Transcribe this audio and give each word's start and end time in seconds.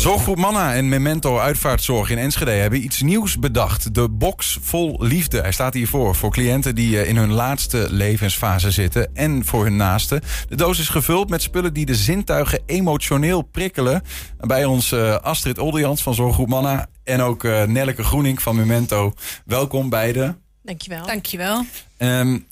Zorggroep 0.00 0.36
Manna 0.36 0.74
en 0.74 0.88
Memento 0.88 1.38
Uitvaartzorg 1.38 2.10
in 2.10 2.18
Enschede 2.18 2.50
hebben 2.50 2.84
iets 2.84 3.02
nieuws 3.02 3.38
bedacht. 3.38 3.94
De 3.94 4.08
box 4.08 4.58
vol 4.60 4.96
liefde. 4.98 5.40
Hij 5.40 5.52
staat 5.52 5.74
hiervoor 5.74 6.14
voor 6.14 6.30
cliënten 6.30 6.74
die 6.74 7.00
eh, 7.00 7.08
in 7.08 7.16
hun 7.16 7.32
laatste 7.32 7.86
levensfase 7.90 8.70
zitten 8.70 9.14
en 9.14 9.44
voor 9.44 9.64
hun 9.64 9.76
naasten. 9.76 10.20
De 10.48 10.56
doos 10.56 10.78
is 10.78 10.88
gevuld 10.88 11.28
met 11.28 11.42
spullen 11.42 11.72
die 11.72 11.86
de 11.86 11.94
zintuigen 11.94 12.60
emotioneel 12.66 13.42
prikkelen. 13.42 14.02
Bij 14.38 14.64
ons 14.64 14.92
uh, 14.92 15.16
Astrid 15.16 15.58
Oldejans 15.58 16.02
van 16.02 16.14
Zorggroep 16.14 16.48
Manna 16.48 16.86
en 17.04 17.20
ook 17.20 17.44
uh, 17.44 17.62
Nelleke 17.62 18.02
Groening 18.04 18.42
van 18.42 18.56
Memento. 18.56 19.12
Welkom 19.44 19.88
beiden. 19.88 20.42
Dankjewel. 20.62 21.06
Dankjewel. 21.06 21.64
Um, 21.98 22.46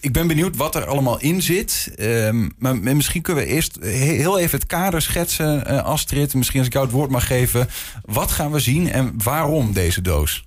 ik 0.00 0.12
ben 0.12 0.26
benieuwd 0.26 0.56
wat 0.56 0.74
er 0.74 0.86
allemaal 0.86 1.20
in 1.20 1.42
zit. 1.42 1.94
Um, 1.98 2.52
maar 2.58 2.76
misschien 2.76 3.22
kunnen 3.22 3.44
we 3.44 3.50
eerst 3.50 3.78
heel 3.80 4.38
even 4.38 4.58
het 4.58 4.68
kader 4.68 5.02
schetsen, 5.02 5.64
uh, 5.70 5.84
Astrid. 5.84 6.34
Misschien 6.34 6.58
als 6.58 6.68
ik 6.68 6.74
jou 6.74 6.86
het 6.86 6.94
woord 6.94 7.10
mag 7.10 7.26
geven. 7.26 7.68
Wat 8.04 8.30
gaan 8.30 8.52
we 8.52 8.58
zien 8.58 8.90
en 8.90 9.14
waarom 9.22 9.72
deze 9.72 10.02
doos? 10.02 10.44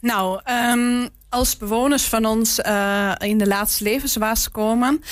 Nou, 0.00 0.40
um, 0.72 1.08
als 1.28 1.56
bewoners 1.56 2.04
van 2.04 2.24
ons 2.24 2.58
uh, 2.58 3.12
in 3.18 3.38
de 3.38 3.46
laatste 3.46 3.84
levensfase 3.84 4.50
komen, 4.50 5.02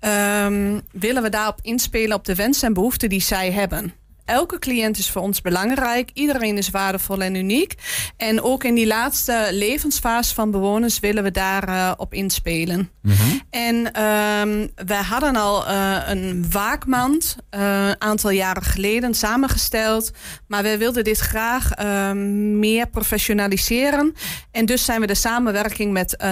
um, 0.00 0.80
willen 0.92 1.22
we 1.22 1.28
daarop 1.28 1.58
inspelen 1.62 2.16
op 2.16 2.24
de 2.24 2.34
wensen 2.34 2.68
en 2.68 2.74
behoeften 2.74 3.08
die 3.08 3.22
zij 3.22 3.52
hebben. 3.52 3.92
Elke 4.24 4.58
cliënt 4.58 4.98
is 4.98 5.10
voor 5.10 5.22
ons 5.22 5.40
belangrijk. 5.40 6.10
Iedereen 6.12 6.56
is 6.56 6.70
waardevol 6.70 7.22
en 7.22 7.34
uniek. 7.34 7.74
En 8.16 8.42
ook 8.42 8.64
in 8.64 8.74
die 8.74 8.86
laatste 8.86 9.48
levensfase 9.50 10.34
van 10.34 10.50
bewoners 10.50 11.00
willen 11.00 11.22
we 11.22 11.30
daarop 11.30 11.68
uh, 11.68 11.92
op 11.96 12.14
inspelen. 12.14 12.90
Mm 13.02 13.12
-hmm. 13.12 13.40
En 13.50 14.02
um, 14.02 14.70
wij 14.86 15.02
hadden 15.02 15.36
al 15.36 15.68
uh, 15.68 15.96
een 16.06 16.50
waakmand 16.50 17.36
een 17.50 17.60
uh, 17.60 17.90
aantal 17.90 18.30
jaren 18.30 18.62
geleden 18.62 19.14
samengesteld. 19.14 20.10
Maar 20.46 20.62
wij 20.62 20.78
wilden 20.78 21.04
dit 21.04 21.18
graag 21.18 21.70
meer 22.14 22.88
professionaliseren. 22.88 24.14
En 24.50 24.66
dus 24.66 24.84
zijn 24.84 25.00
we 25.00 25.06
de 25.06 25.14
samenwerking 25.14 25.92
met. 25.92 26.22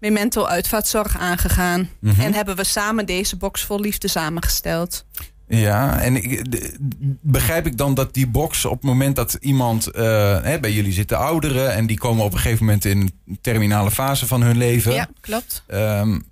Memento 0.00 0.44
Uitvaartzorg 0.44 1.18
aangegaan. 1.18 1.90
Mm 2.00 2.10
-hmm. 2.10 2.24
En 2.24 2.34
hebben 2.34 2.56
we 2.56 2.64
samen 2.64 3.06
deze 3.06 3.36
box 3.36 3.64
vol 3.64 3.80
liefde 3.80 4.08
samengesteld. 4.08 5.04
Ja, 5.48 6.00
en 6.00 6.16
ik, 6.16 6.44
begrijp 7.20 7.66
ik 7.66 7.76
dan 7.76 7.94
dat 7.94 8.14
die 8.14 8.26
box 8.26 8.64
op 8.64 8.72
het 8.72 8.82
moment 8.82 9.16
dat 9.16 9.36
iemand... 9.40 9.88
Uh, 9.96 10.42
hè, 10.42 10.60
bij 10.60 10.72
jullie 10.72 10.92
zitten 10.92 11.18
ouderen 11.18 11.74
en 11.74 11.86
die 11.86 11.98
komen 11.98 12.24
op 12.24 12.32
een 12.32 12.38
gegeven 12.38 12.64
moment 12.64 12.84
in 12.84 13.10
een 13.26 13.38
terminale 13.40 13.90
fase 13.90 14.26
van 14.26 14.42
hun 14.42 14.56
leven. 14.56 14.92
Ja, 14.92 15.08
klopt. 15.20 15.64
Um, 15.68 16.26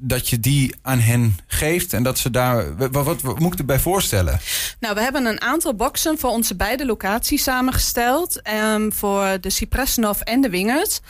dat 0.00 0.28
je 0.28 0.40
die 0.40 0.74
aan 0.82 0.98
hen 0.98 1.36
geeft 1.46 1.92
en 1.92 2.02
dat 2.02 2.18
ze 2.18 2.30
daar. 2.30 2.76
Wat, 2.76 3.04
wat, 3.04 3.20
wat, 3.20 3.38
moet 3.38 3.52
ik 3.52 3.58
erbij 3.58 3.78
voorstellen? 3.78 4.40
Nou, 4.80 4.94
we 4.94 5.00
hebben 5.00 5.26
een 5.26 5.40
aantal 5.40 5.74
boxen 5.74 6.18
voor 6.18 6.30
onze 6.30 6.56
beide 6.56 6.86
locaties 6.86 7.42
samengesteld. 7.42 8.40
Um, 8.74 8.92
voor 8.92 9.38
de 9.40 9.50
Cypressenhof 9.50 10.20
en 10.20 10.40
de 10.40 10.50
Wingert. 10.50 11.00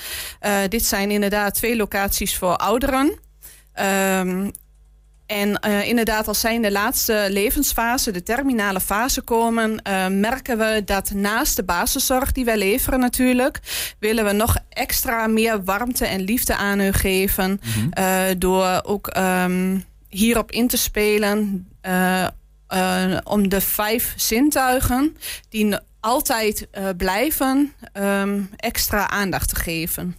Uh, 0.42 0.56
dit 0.68 0.84
zijn 0.84 1.10
inderdaad 1.10 1.54
twee 1.54 1.76
locaties 1.76 2.36
voor 2.36 2.56
ouderen. 2.56 3.18
Um, 3.80 4.50
en 5.30 5.58
uh, 5.66 5.86
inderdaad, 5.86 6.28
als 6.28 6.40
zij 6.40 6.54
in 6.54 6.62
de 6.62 6.70
laatste 6.70 7.26
levensfase, 7.28 8.10
de 8.10 8.22
terminale 8.22 8.80
fase 8.80 9.20
komen, 9.20 9.82
uh, 9.88 10.06
merken 10.06 10.58
we 10.58 10.82
dat 10.84 11.10
naast 11.10 11.56
de 11.56 11.62
basiszorg 11.62 12.32
die 12.32 12.44
wij 12.44 12.58
leveren 12.58 13.00
natuurlijk, 13.00 13.60
willen 13.98 14.24
we 14.24 14.32
nog 14.32 14.56
extra 14.68 15.26
meer 15.26 15.64
warmte 15.64 16.06
en 16.06 16.20
liefde 16.20 16.56
aan 16.56 16.78
hun 16.78 16.94
geven. 16.94 17.50
Mm 17.50 17.72
-hmm. 17.72 17.90
uh, 17.98 18.22
door 18.38 18.80
ook 18.84 19.16
um, 19.16 19.84
hierop 20.08 20.50
in 20.50 20.68
te 20.68 20.76
spelen. 20.76 21.66
om 23.24 23.48
de 23.48 23.60
vijf 23.60 24.12
zintuigen 24.16 25.16
die 25.48 25.76
altijd 26.00 26.68
blijven, 26.96 27.72
um, 27.94 28.50
extra 28.56 29.08
aandacht 29.10 29.48
te 29.48 29.56
geven. 29.56 30.16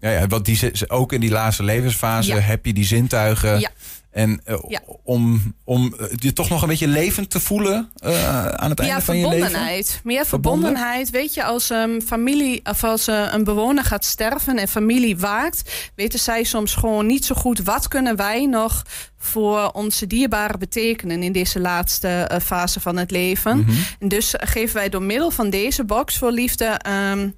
Ja, 0.00 0.10
ja, 0.10 0.26
want 0.26 0.44
die, 0.44 0.88
ook 0.88 1.12
in 1.12 1.20
die 1.20 1.30
laatste 1.30 1.62
levensfase 1.62 2.34
ja. 2.34 2.38
heb 2.38 2.66
je 2.66 2.72
die 2.72 2.84
zintuigen. 2.84 3.60
Ja. 3.60 3.70
En 4.10 4.40
uh, 4.46 4.58
ja. 4.68 4.80
om, 5.04 5.54
om 5.64 5.96
je 6.16 6.32
toch 6.32 6.48
nog 6.48 6.62
een 6.62 6.68
beetje 6.68 6.88
levend 6.88 7.30
te 7.30 7.40
voelen 7.40 7.90
uh, 8.04 8.46
aan 8.46 8.70
het 8.70 8.78
einde 8.78 8.94
ja, 8.94 9.00
van 9.00 9.16
je 9.18 9.28
leven? 9.28 9.38
verbondenheid. 9.38 10.00
Meer 10.04 10.26
verbondenheid. 10.26 11.10
Weet 11.10 11.34
je, 11.34 11.44
als 11.44 11.70
um, 11.70 12.02
familie 12.02 12.60
of 12.64 12.84
als 12.84 13.08
uh, 13.08 13.28
een 13.32 13.44
bewoner 13.44 13.84
gaat 13.84 14.04
sterven 14.04 14.58
en 14.58 14.68
familie 14.68 15.18
waakt, 15.18 15.90
weten 15.94 16.18
zij 16.18 16.44
soms 16.44 16.74
gewoon 16.74 17.06
niet 17.06 17.24
zo 17.24 17.34
goed 17.34 17.58
wat 17.62 17.88
kunnen 17.88 18.16
wij 18.16 18.46
nog 18.46 18.82
voor 19.18 19.70
onze 19.70 20.06
dierbaren 20.06 20.58
betekenen 20.58 21.22
in 21.22 21.32
deze 21.32 21.60
laatste 21.60 22.40
fase 22.42 22.80
van 22.80 22.96
het 22.96 23.10
leven. 23.10 23.56
Mm 23.56 23.64
-hmm. 23.64 23.84
En 23.98 24.08
dus 24.08 24.34
geven 24.38 24.74
wij 24.74 24.88
door 24.88 25.02
middel 25.02 25.30
van 25.30 25.50
deze 25.50 25.84
box 25.84 26.18
voor 26.18 26.30
liefde. 26.30 26.80
Um, 27.12 27.34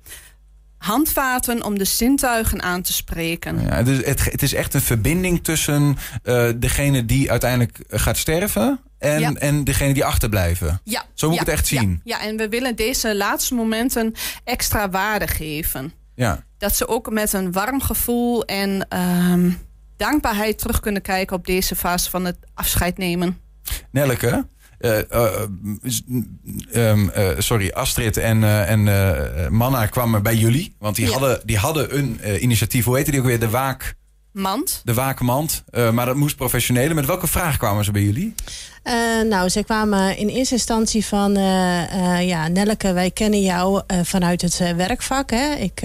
handvaten 0.82 1.64
om 1.64 1.78
de 1.78 1.84
zintuigen 1.84 2.62
aan 2.62 2.82
te 2.82 2.92
spreken. 2.92 3.60
Ja, 3.60 3.74
het, 3.74 3.88
is, 3.88 4.04
het, 4.04 4.24
het 4.24 4.42
is 4.42 4.54
echt 4.54 4.74
een 4.74 4.80
verbinding 4.80 5.44
tussen 5.44 5.96
uh, 6.24 6.48
degene 6.56 7.04
die 7.04 7.30
uiteindelijk 7.30 7.78
gaat 7.88 8.16
sterven 8.16 8.80
en, 8.98 9.20
ja. 9.20 9.32
en 9.32 9.64
degene 9.64 9.94
die 9.94 10.04
achterblijven. 10.04 10.80
Ja. 10.84 11.04
Zo 11.14 11.26
moet 11.26 11.36
ja. 11.36 11.42
ik 11.42 11.46
het 11.46 11.56
echt 11.56 11.66
zien. 11.66 12.00
Ja. 12.04 12.18
ja, 12.18 12.26
en 12.26 12.36
we 12.36 12.48
willen 12.48 12.76
deze 12.76 13.16
laatste 13.16 13.54
momenten 13.54 14.14
extra 14.44 14.90
waarde 14.90 15.26
geven. 15.26 15.92
Ja. 16.14 16.44
Dat 16.58 16.76
ze 16.76 16.88
ook 16.88 17.10
met 17.10 17.32
een 17.32 17.52
warm 17.52 17.80
gevoel 17.80 18.44
en 18.44 18.86
um, 19.32 19.58
dankbaarheid 19.96 20.58
terug 20.58 20.80
kunnen 20.80 21.02
kijken 21.02 21.36
op 21.36 21.46
deze 21.46 21.76
fase 21.76 22.10
van 22.10 22.24
het 22.24 22.36
afscheid 22.54 22.98
nemen. 22.98 23.38
Nelleke, 23.90 24.26
uh, 24.26 24.38
um, 26.74 27.10
uh, 27.16 27.28
sorry, 27.38 27.70
Astrid 27.70 28.16
en, 28.16 28.44
en 28.66 28.84
Manna 29.54 29.86
kwamen 29.86 30.22
bij 30.22 30.36
jullie. 30.36 30.74
Want 30.78 30.96
die, 30.96 31.06
ja. 31.06 31.12
hadden, 31.12 31.40
die 31.44 31.56
hadden 31.56 31.98
een 31.98 32.42
initiatief, 32.42 32.84
hoe 32.84 32.96
heette 32.96 33.10
die 33.10 33.20
ook 33.20 33.26
weer? 33.26 33.40
De 33.40 33.50
Waak... 33.50 33.94
Mand. 34.32 34.80
De 34.84 34.94
Waakmand. 34.94 35.64
maar 35.92 36.06
dat 36.06 36.16
moest 36.16 36.36
professionele. 36.36 36.94
Met 36.94 37.06
welke 37.06 37.26
vraag 37.26 37.56
kwamen 37.56 37.84
ze 37.84 37.90
bij 37.90 38.02
jullie? 38.02 38.34
nou, 39.28 39.48
ze 39.48 39.64
kwamen 39.64 40.16
in 40.16 40.28
eerste 40.28 40.54
instantie 40.54 41.06
van... 41.06 41.32
ja, 42.20 42.48
Nelleke, 42.48 42.92
wij 42.92 43.10
kennen 43.10 43.42
jou 43.42 43.82
vanuit 44.02 44.42
het 44.42 44.58
werkvak. 44.76 45.30
Hè? 45.30 45.54
Ik, 45.54 45.82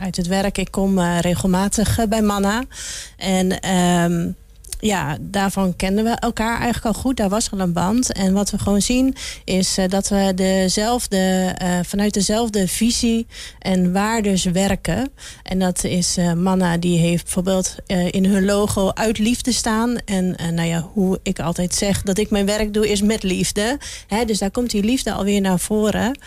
uit 0.00 0.16
het 0.16 0.26
werk, 0.26 0.58
ik 0.58 0.70
kom 0.70 1.00
regelmatig 1.00 2.08
bij 2.08 2.22
Manna. 2.22 2.64
En... 3.16 3.76
Um, 3.76 4.36
ja, 4.78 5.16
daarvan 5.20 5.76
kenden 5.76 6.04
we 6.04 6.10
elkaar 6.10 6.60
eigenlijk 6.60 6.96
al 6.96 7.02
goed. 7.02 7.16
Daar 7.16 7.28
was 7.28 7.50
al 7.50 7.60
een 7.60 7.72
band. 7.72 8.12
En 8.12 8.32
wat 8.32 8.50
we 8.50 8.58
gewoon 8.58 8.82
zien 8.82 9.14
is 9.44 9.78
uh, 9.78 9.88
dat 9.88 10.08
we 10.08 10.32
dezelfde, 10.34 11.54
uh, 11.62 11.78
vanuit 11.82 12.14
dezelfde 12.14 12.68
visie 12.68 13.26
en 13.58 13.92
waardes 13.92 14.44
werken. 14.44 15.12
En 15.42 15.58
dat 15.58 15.84
is 15.84 16.18
uh, 16.18 16.32
Manna, 16.32 16.76
die 16.76 16.98
heeft 16.98 17.24
bijvoorbeeld 17.24 17.74
in 18.10 18.24
hun 18.24 18.44
logo 18.44 18.90
uit 18.90 19.18
liefde 19.18 19.52
staan. 19.52 19.96
En 20.04 20.36
nou 20.54 20.68
ja, 20.68 20.90
hoe 20.92 21.20
ik 21.22 21.40
altijd 21.40 21.74
zeg 21.74 22.02
dat 22.02 22.18
ik 22.18 22.30
mijn 22.30 22.46
werk 22.46 22.74
doe 22.74 22.90
is 22.90 23.02
met 23.02 23.22
liefde. 23.22 23.78
Hè, 24.06 24.24
dus 24.24 24.38
daar 24.38 24.50
komt 24.50 24.70
die 24.70 24.84
liefde 24.84 25.12
alweer 25.12 25.40
naar 25.40 25.58
voren. 25.58 26.18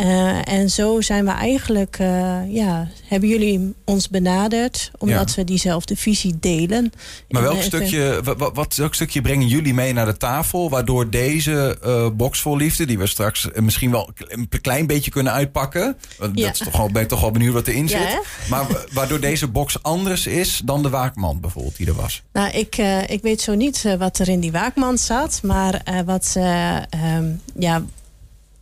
Uh, 0.00 0.48
en 0.48 0.70
zo 0.70 1.00
zijn 1.00 1.24
we 1.24 1.30
eigenlijk, 1.30 1.98
uh, 2.00 2.38
ja, 2.48 2.88
hebben 3.04 3.28
jullie 3.28 3.74
ons 3.84 4.08
benaderd 4.08 4.90
omdat 4.98 5.28
ja. 5.28 5.34
we 5.36 5.44
diezelfde 5.44 5.96
visie 5.96 6.36
delen. 6.40 6.92
Maar 7.28 7.42
welk 7.42 7.62
stukje, 7.62 8.20
wat, 8.24 8.50
wat, 8.54 8.74
welk 8.74 8.94
stukje 8.94 9.20
brengen 9.20 9.48
jullie 9.48 9.74
mee 9.74 9.92
naar 9.92 10.06
de 10.06 10.16
tafel, 10.16 10.70
waardoor 10.70 11.10
deze 11.10 11.78
uh, 11.84 12.08
box 12.10 12.40
vol 12.40 12.56
liefde, 12.56 12.86
die 12.86 12.98
we 12.98 13.06
straks 13.06 13.48
misschien 13.54 13.90
wel 13.90 14.10
een 14.16 14.48
klein 14.60 14.86
beetje 14.86 15.10
kunnen 15.10 15.32
uitpakken, 15.32 15.96
want 16.18 16.38
ja. 16.38 16.46
dat 16.46 16.52
is 16.52 16.58
toch 16.58 16.80
al, 16.80 16.90
ben 16.90 17.02
ik 17.02 17.08
toch 17.08 17.20
wel 17.20 17.30
benieuwd 17.30 17.54
wat 17.54 17.68
erin 17.68 17.88
zit, 17.88 17.98
ja, 17.98 18.20
maar 18.48 18.66
waardoor 18.92 19.20
deze 19.20 19.48
box 19.48 19.82
anders 19.82 20.26
is 20.26 20.62
dan 20.64 20.82
de 20.82 20.90
waakmand 20.90 21.40
bijvoorbeeld 21.40 21.76
die 21.76 21.86
er 21.86 21.94
was? 21.94 22.22
Nou, 22.32 22.50
ik, 22.50 22.76
ik 23.06 23.22
weet 23.22 23.40
zo 23.40 23.54
niet 23.54 23.96
wat 23.98 24.18
er 24.18 24.28
in 24.28 24.40
die 24.40 24.52
waakmand 24.52 25.00
zat, 25.00 25.40
maar 25.42 26.02
wat, 26.04 26.36
um, 26.36 27.40
ja 27.58 27.82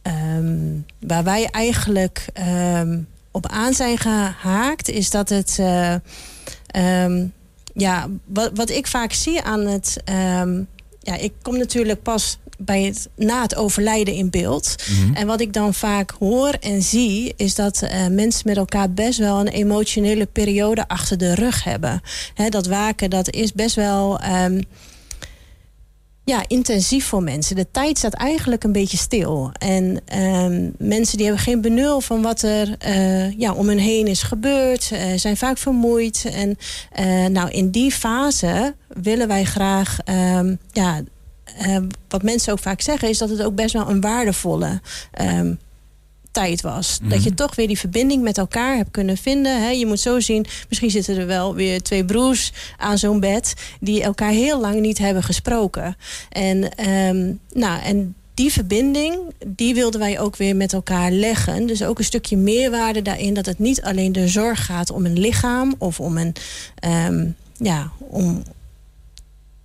Um, 0.02 0.86
waar 1.00 1.24
wij 1.24 1.48
eigenlijk 1.50 2.26
um, 2.78 3.08
op 3.30 3.46
aan 3.46 3.74
zijn 3.74 3.98
gehaakt, 3.98 4.88
is 4.88 5.10
dat 5.10 5.28
het. 5.28 5.56
Uh, 5.60 5.94
um, 7.04 7.32
ja, 7.74 8.08
wat, 8.24 8.50
wat 8.54 8.70
ik 8.70 8.86
vaak 8.86 9.12
zie 9.12 9.42
aan 9.42 9.66
het. 9.66 10.02
ja, 11.00 11.16
ik 11.16 11.32
kom 11.42 11.58
natuurlijk 11.58 12.02
pas 12.02 12.38
bij 12.64 12.82
het, 12.82 13.08
na 13.16 13.42
het 13.42 13.54
overlijden 13.54 14.14
in 14.14 14.30
beeld. 14.30 14.76
Mm 14.88 14.96
-hmm. 14.96 15.14
En 15.14 15.26
wat 15.26 15.40
ik 15.40 15.52
dan 15.52 15.74
vaak 15.74 16.10
hoor 16.18 16.48
en 16.48 16.82
zie, 16.82 17.34
is 17.36 17.54
dat 17.54 17.82
uh, 17.82 18.06
mensen 18.06 18.42
met 18.44 18.56
elkaar 18.56 18.90
best 18.90 19.18
wel 19.18 19.40
een 19.40 19.48
emotionele 19.48 20.26
periode 20.26 20.88
achter 20.88 21.18
de 21.18 21.34
rug 21.34 21.64
hebben. 21.64 22.02
He, 22.34 22.48
dat 22.48 22.66
waken, 22.66 23.10
dat 23.10 23.30
is 23.30 23.52
best 23.52 23.76
wel 23.76 24.20
ja, 26.24 26.44
intensief 26.46 27.06
voor 27.06 27.22
mensen. 27.22 27.56
De 27.56 27.66
tijd 27.70 27.98
staat 27.98 28.14
eigenlijk 28.14 28.64
een 28.64 28.72
beetje 28.72 28.96
stil. 28.96 29.50
En 29.58 30.00
um, 30.18 30.74
mensen 30.78 31.16
die 31.16 31.26
hebben 31.26 31.44
geen 31.44 31.60
benul 31.60 32.00
van 32.00 32.22
wat 32.22 32.42
er 32.42 32.76
uh, 32.86 33.38
ja, 33.38 33.52
om 33.52 33.68
hen 33.68 33.78
heen 33.78 34.06
is 34.06 34.22
gebeurd. 34.22 34.90
Uh, 34.92 35.00
zijn 35.16 35.36
vaak 35.36 35.58
vermoeid. 35.58 36.24
En 36.32 36.56
uh, 37.00 37.26
nou, 37.26 37.50
in 37.50 37.70
die 37.70 37.92
fase 37.92 38.74
willen 38.88 39.28
wij 39.28 39.44
graag 39.44 39.98
um, 40.38 40.58
ja, 40.72 41.02
eh, 41.58 41.76
wat 42.08 42.22
mensen 42.22 42.52
ook 42.52 42.58
vaak 42.58 42.80
zeggen, 42.80 43.08
is 43.08 43.18
dat 43.18 43.28
het 43.28 43.42
ook 43.42 43.54
best 43.54 43.72
wel 43.72 43.88
een 43.88 44.00
waardevolle 44.00 44.80
ehm, 45.12 45.54
tijd 46.32 46.60
was. 46.60 46.98
Dat 47.02 47.22
je 47.22 47.28
Mhm. 47.28 47.36
toch 47.38 47.54
weer 47.54 47.66
die 47.66 47.78
verbinding 47.78 48.22
met 48.22 48.38
elkaar 48.38 48.76
hebt 48.76 48.90
kunnen 48.90 49.16
vinden. 49.16 49.62
Hè. 49.62 49.68
Je 49.70 49.86
moet 49.86 50.00
zo 50.00 50.20
zien, 50.20 50.46
misschien 50.68 50.90
zitten 50.90 51.16
er 51.16 51.26
wel 51.26 51.54
weer 51.54 51.82
twee 51.82 52.04
broers 52.04 52.52
aan 52.78 52.98
zo'n 52.98 53.20
bed... 53.20 53.54
die 53.80 54.02
elkaar 54.02 54.30
heel 54.30 54.60
lang 54.60 54.80
niet 54.80 54.98
hebben 54.98 55.22
gesproken. 55.22 55.96
En, 56.30 56.74
ehm, 56.76 57.32
nou, 57.52 57.82
en 57.82 58.14
die 58.34 58.52
verbinding, 58.52 59.18
die 59.46 59.74
wilden 59.74 60.00
wij 60.00 60.20
ook 60.20 60.36
weer 60.36 60.56
met 60.56 60.72
elkaar 60.72 61.10
leggen. 61.10 61.66
Dus 61.66 61.82
ook 61.84 61.98
een 61.98 62.04
stukje 62.04 62.36
meerwaarde 62.36 63.02
daarin... 63.02 63.34
dat 63.34 63.46
het 63.46 63.58
niet 63.58 63.82
alleen 63.82 64.12
de 64.12 64.28
zorg 64.28 64.64
gaat 64.64 64.90
om 64.90 65.04
een 65.06 65.18
lichaam... 65.18 65.74
of 65.78 66.00
om 66.00 66.16
een... 66.18 66.34
ehm, 66.78 67.26
ja, 67.56 67.90
om, 67.98 68.42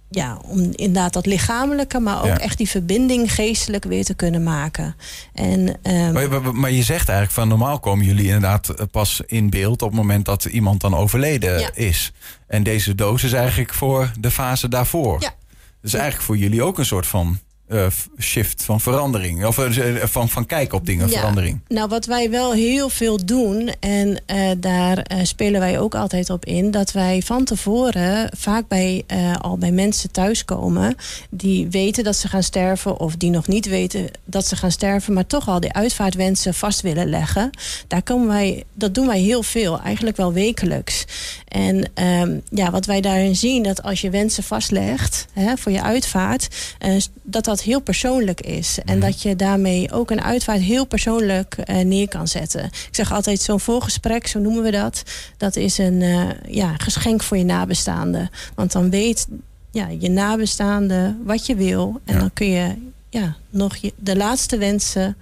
ja, 0.09 0.37
om 0.45 0.59
inderdaad 0.59 1.13
dat 1.13 1.25
lichamelijke, 1.25 1.99
maar 1.99 2.19
ook 2.19 2.25
Ja. 2.25 2.39
echt 2.39 2.57
die 2.57 2.69
verbinding 2.69 3.33
geestelijk 3.33 3.83
weer 3.83 4.03
te 4.03 4.13
kunnen 4.13 4.43
maken. 4.43 4.95
En, 5.33 5.77
ehm, 5.81 6.53
Maar, 6.59 6.71
je 6.71 6.83
zegt 6.83 7.09
eigenlijk 7.09 7.31
van 7.31 7.47
normaal 7.47 7.79
komen 7.79 8.05
jullie 8.05 8.25
inderdaad 8.25 8.69
eh, 8.69 8.85
pas 8.91 9.21
in 9.25 9.49
beeld 9.49 9.81
op 9.81 9.89
het 9.89 9.97
moment 9.97 10.25
dat 10.25 10.45
iemand 10.45 10.81
dan 10.81 10.95
overleden 10.95 11.59
Ja. 11.59 11.69
is. 11.73 12.11
En 12.47 12.63
deze 12.63 12.95
doos 12.95 13.23
is 13.23 13.33
eigenlijk 13.33 13.73
voor 13.73 14.11
de 14.19 14.31
fase 14.31 14.69
daarvoor. 14.69 15.21
Ja. 15.21 15.33
Dus 15.81 15.93
eigenlijk 15.93 16.23
voor 16.25 16.37
jullie 16.37 16.63
ook 16.63 16.77
een 16.77 16.85
soort 16.85 17.07
van 17.07 17.39
eh, 17.67 17.87
shift 18.19 18.63
van 18.63 18.79
verandering. 18.81 19.45
Of 19.45 19.57
eh, 19.57 19.95
van, 20.03 20.29
van 20.29 20.45
kijken 20.45 20.77
op 20.77 20.85
dingen, 20.85 21.09
Ja. 21.09 21.17
verandering. 21.19 21.59
Nou, 21.67 21.89
wat 21.89 22.05
wij 22.05 22.29
wel 22.29 22.53
heel 22.53 22.89
veel 22.89 23.25
doen, 23.25 23.71
en 23.79 24.21
eh, 24.25 24.49
daar 24.57 24.97
eh, 24.97 25.17
spelen 25.23 25.59
wij 25.59 25.79
ook 25.79 25.95
altijd 25.95 26.29
op 26.29 26.45
in, 26.45 26.71
dat 26.71 26.91
wij 26.91 27.21
van 27.25 27.43
tevoren 27.43 28.29
vaak 28.37 28.67
bij, 28.67 29.03
eh, 29.07 29.35
al 29.35 29.57
bij 29.57 29.71
mensen 29.71 30.11
thuiskomen 30.11 30.95
die 31.29 31.67
weten 31.69 32.03
dat 32.03 32.15
ze 32.15 32.27
gaan 32.27 32.43
sterven, 32.43 32.99
of 32.99 33.15
die 33.15 33.29
nog 33.29 33.47
niet 33.47 33.65
weten 33.67 34.09
dat 34.25 34.45
ze 34.47 34.55
gaan 34.55 34.71
sterven, 34.71 35.13
maar 35.13 35.27
toch 35.27 35.47
al 35.47 35.59
die 35.59 35.73
uitvaartwensen 35.73 36.53
vast 36.53 36.81
willen 36.81 37.09
leggen. 37.09 37.49
Daar 37.87 38.03
komen 38.03 38.27
wij, 38.27 38.63
dat 38.73 38.93
doen 38.95 39.07
wij 39.07 39.19
heel 39.19 39.43
veel, 39.43 39.79
eigenlijk 39.81 40.17
wel 40.17 40.33
wekelijks. 40.33 41.05
En 41.47 41.89
ehm, 41.93 42.39
ja, 42.49 42.71
wat 42.71 42.85
wij 42.85 43.01
daarin 43.01 43.35
zien, 43.35 43.63
dat 43.63 43.83
als 43.83 44.01
je 44.01 44.09
wensen 44.09 44.43
vastlegt 44.43 45.25
hè, 45.33 45.57
voor 45.57 45.71
je 45.71 45.81
uitvaart, 45.83 46.75
eh, 46.79 46.95
dat 47.23 47.45
dat 47.57 47.65
heel 47.65 47.81
persoonlijk 47.81 48.41
is. 48.41 48.77
En 48.85 48.99
dat 48.99 49.21
je 49.21 49.35
daarmee 49.35 49.91
ook 49.91 50.11
een 50.11 50.21
uitvaart 50.21 50.61
heel 50.61 50.85
persoonlijk 50.85 51.53
eh, 51.57 51.85
neer 51.85 52.07
kan 52.07 52.27
zetten. 52.27 52.63
Ik 52.65 52.87
zeg 52.91 53.11
altijd, 53.13 53.41
zo'n 53.41 53.59
voorgesprek, 53.59 54.27
zo 54.27 54.39
noemen 54.39 54.63
we 54.63 54.71
dat, 54.71 55.03
dat 55.37 55.55
is 55.55 55.77
een 55.77 56.01
eh, 56.01 56.29
ja, 56.47 56.73
geschenk 56.77 57.23
voor 57.23 57.37
je 57.37 57.43
nabestaande. 57.43 58.29
Want 58.55 58.71
dan 58.71 58.89
weet 58.89 59.27
ja, 59.71 59.87
je 59.99 60.09
nabestaande 60.09 61.15
wat 61.23 61.45
je 61.45 61.55
wil. 61.55 61.99
En 62.05 62.13
Ja. 62.13 62.19
dan 62.19 62.33
kun 62.33 62.49
je 62.49 62.75
ja, 63.09 63.35
nog 63.49 63.75
je, 63.75 63.93
de 63.95 64.15
laatste 64.15 64.57
wensen 64.57 65.17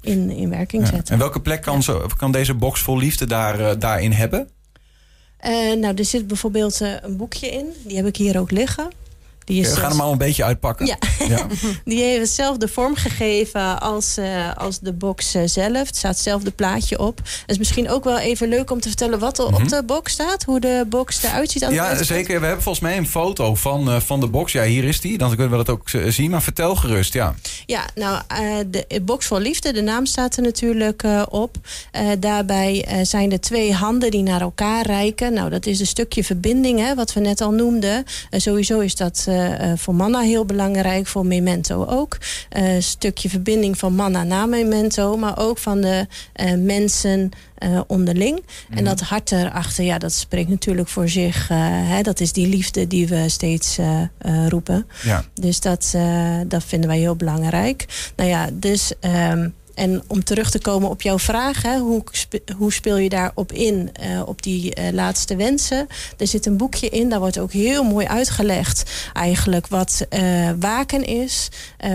in, 0.00 0.30
in 0.30 0.50
werking 0.50 0.82
Ja. 0.82 0.88
zetten. 0.90 1.12
En 1.12 1.18
welke 1.18 1.40
plek 1.40 1.62
kan, 1.62 1.82
zo, 1.82 2.06
kan 2.16 2.32
deze 2.32 2.54
box 2.54 2.80
vol 2.80 2.98
liefde 2.98 3.26
daar, 3.26 3.60
eh, 3.60 3.74
daarin 3.78 4.12
hebben? 4.12 4.48
Nou, 5.80 5.94
er 5.96 6.04
zit 6.04 6.26
bijvoorbeeld 6.26 6.80
een 6.80 7.16
boekje 7.16 7.48
in. 7.48 7.66
Die 7.84 7.96
heb 7.96 8.06
ik 8.06 8.16
hier 8.16 8.38
ook 8.38 8.50
liggen. 8.50 8.90
Die 9.46 9.60
is 9.60 9.74
We 9.74 9.80
gaan 9.80 9.90
hem 9.90 10.00
al 10.00 10.12
een 10.12 10.18
beetje 10.18 10.44
uitpakken. 10.44 10.86
Ja. 10.86 10.96
ja. 11.28 11.46
Die 11.84 12.02
heeft 12.02 12.20
hetzelfde 12.20 12.68
vorm 12.68 12.94
gegeven 12.94 13.80
als, 13.80 14.16
eh, 14.16 14.56
als 14.56 14.78
de 14.78 14.92
box 14.92 15.34
eh, 15.34 15.42
zelf. 15.44 15.86
Het 15.86 15.96
staat 15.96 16.14
hetzelfde 16.14 16.50
plaatje 16.50 16.98
op. 16.98 17.16
Het 17.16 17.50
is 17.50 17.58
misschien 17.58 17.90
ook 17.90 18.04
wel 18.04 18.18
even 18.18 18.48
leuk 18.48 18.70
om 18.70 18.80
te 18.80 18.88
vertellen 18.88 19.18
wat 19.18 19.38
er 19.38 19.46
op 19.46 19.68
de 19.68 19.82
box 19.86 20.12
staat. 20.12 20.44
Hoe 20.44 20.60
de 20.60 20.84
box 20.88 21.22
eruit 21.22 21.50
ziet 21.50 21.64
aan 21.64 21.74
Mhm. 21.74 21.82
Ja, 21.82 22.02
zeker. 22.02 22.40
We 22.40 22.46
hebben 22.46 22.62
volgens 22.62 22.84
mij 22.84 22.96
een 22.96 23.08
foto 23.08 23.54
van, 23.54 23.90
eh, 23.90 24.00
van 24.00 24.20
de 24.20 24.26
box. 24.26 24.52
Ja, 24.52 24.62
hier 24.64 24.84
is 24.84 25.00
die. 25.00 25.18
Dan 25.18 25.28
kunnen 25.28 25.50
we 25.50 25.64
dat 25.64 25.68
ook 25.68 25.88
zien. 26.08 26.30
Maar 26.30 26.42
vertel 26.42 26.76
gerust, 26.76 27.12
ja. 27.12 27.34
Ja, 27.66 27.84
nou, 27.94 28.22
de 28.70 29.00
box 29.02 29.26
voor 29.26 29.40
liefde, 29.40 29.72
de 29.72 29.82
naam 29.82 30.06
staat 30.06 30.36
er 30.36 30.42
natuurlijk 30.42 31.04
op. 31.28 31.56
Daarbij 32.18 32.88
zijn 33.02 33.32
er 33.32 33.40
twee 33.40 33.72
handen 33.72 34.10
die 34.10 34.22
naar 34.22 34.40
elkaar 34.40 34.86
reiken. 34.86 35.32
Nou, 35.32 35.50
dat 35.50 35.66
is 35.66 35.80
een 35.80 35.86
stukje 35.86 36.24
verbinding, 36.24 36.78
hè, 36.78 36.94
wat 36.94 37.12
we 37.12 37.20
net 37.20 37.40
al 37.40 37.50
noemden. 37.50 38.04
Sowieso 38.30 38.78
is 38.78 38.94
dat 38.94 39.26
voor 39.76 39.94
Manna 39.94 40.20
heel 40.20 40.44
belangrijk, 40.44 41.06
voor 41.06 41.26
Memento 41.26 41.84
ook. 41.86 42.18
Eh, 42.48 42.74
Een 42.74 42.82
stukje 42.82 43.28
verbinding 43.28 43.78
van 43.78 43.94
Manna 43.94 44.22
naar 44.24 44.48
Memento, 44.48 45.16
maar 45.16 45.38
ook 45.38 45.58
van 45.58 45.80
de 45.80 46.06
eh, 46.32 46.52
mensen 46.54 47.30
eh, 47.58 47.80
onderling. 47.86 48.42
En 48.70 48.84
dat 48.84 49.00
hart 49.00 49.32
erachter, 49.32 49.84
ja, 49.84 49.98
dat 49.98 50.12
spreekt 50.12 50.48
natuurlijk 50.48 50.88
voor 50.88 51.08
zich. 51.08 51.50
eh, 51.50 51.56
hè, 51.60 52.02
dat 52.02 52.20
is 52.20 52.32
die 52.32 52.46
liefde 52.48 52.86
die 52.86 53.08
we 53.08 53.28
steeds 53.28 53.78
eh, 53.78 54.00
eh, 54.18 54.48
roepen. 54.48 54.86
ja. 55.02 55.24
Dus 55.34 55.60
dat, 55.60 55.92
eh, 55.94 56.40
dat 56.46 56.64
vinden 56.64 56.88
wij 56.88 56.98
heel 56.98 57.16
belangrijk. 57.16 58.10
Nou 58.16 58.30
ja, 58.30 58.48
dus. 58.52 58.92
ehm, 59.00 59.48
en 59.76 60.02
om 60.06 60.24
terug 60.24 60.50
te 60.50 60.58
komen 60.58 60.90
op 60.90 61.02
jouw 61.02 61.18
vraag, 61.18 61.62
hè, 61.62 61.78
hoe, 61.78 62.02
hoe 62.56 62.72
speel 62.72 62.96
je 62.96 63.08
daarop 63.08 63.52
in, 63.52 63.90
eh, 63.92 64.22
op 64.26 64.42
die 64.42 64.74
eh, 64.74 64.92
laatste 64.92 65.36
wensen? 65.36 65.86
Er 66.18 66.26
zit 66.26 66.46
een 66.46 66.56
boekje 66.56 66.88
in, 66.88 67.08
daar 67.08 67.18
wordt 67.18 67.38
ook 67.38 67.52
heel 67.52 67.84
mooi 67.84 68.06
uitgelegd 68.06 69.10
eigenlijk 69.12 69.66
wat 69.66 70.06
eh, 70.08 70.50
waken 70.60 71.04
is. 71.04 71.48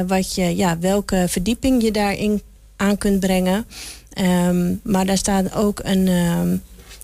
wat 0.07 0.35
je, 0.35 0.55
ja, 0.55 0.77
welke 0.79 1.25
verdieping 1.27 1.81
je 1.81 1.91
daarin 1.91 2.41
aan 2.75 2.97
kunt 2.97 3.19
brengen. 3.19 3.65
Ehm, 4.13 4.73
maar 4.83 5.05
daar 5.05 5.17
staat 5.17 5.53
ook 5.55 5.79
een 5.83 6.07
ehm, 6.07 6.55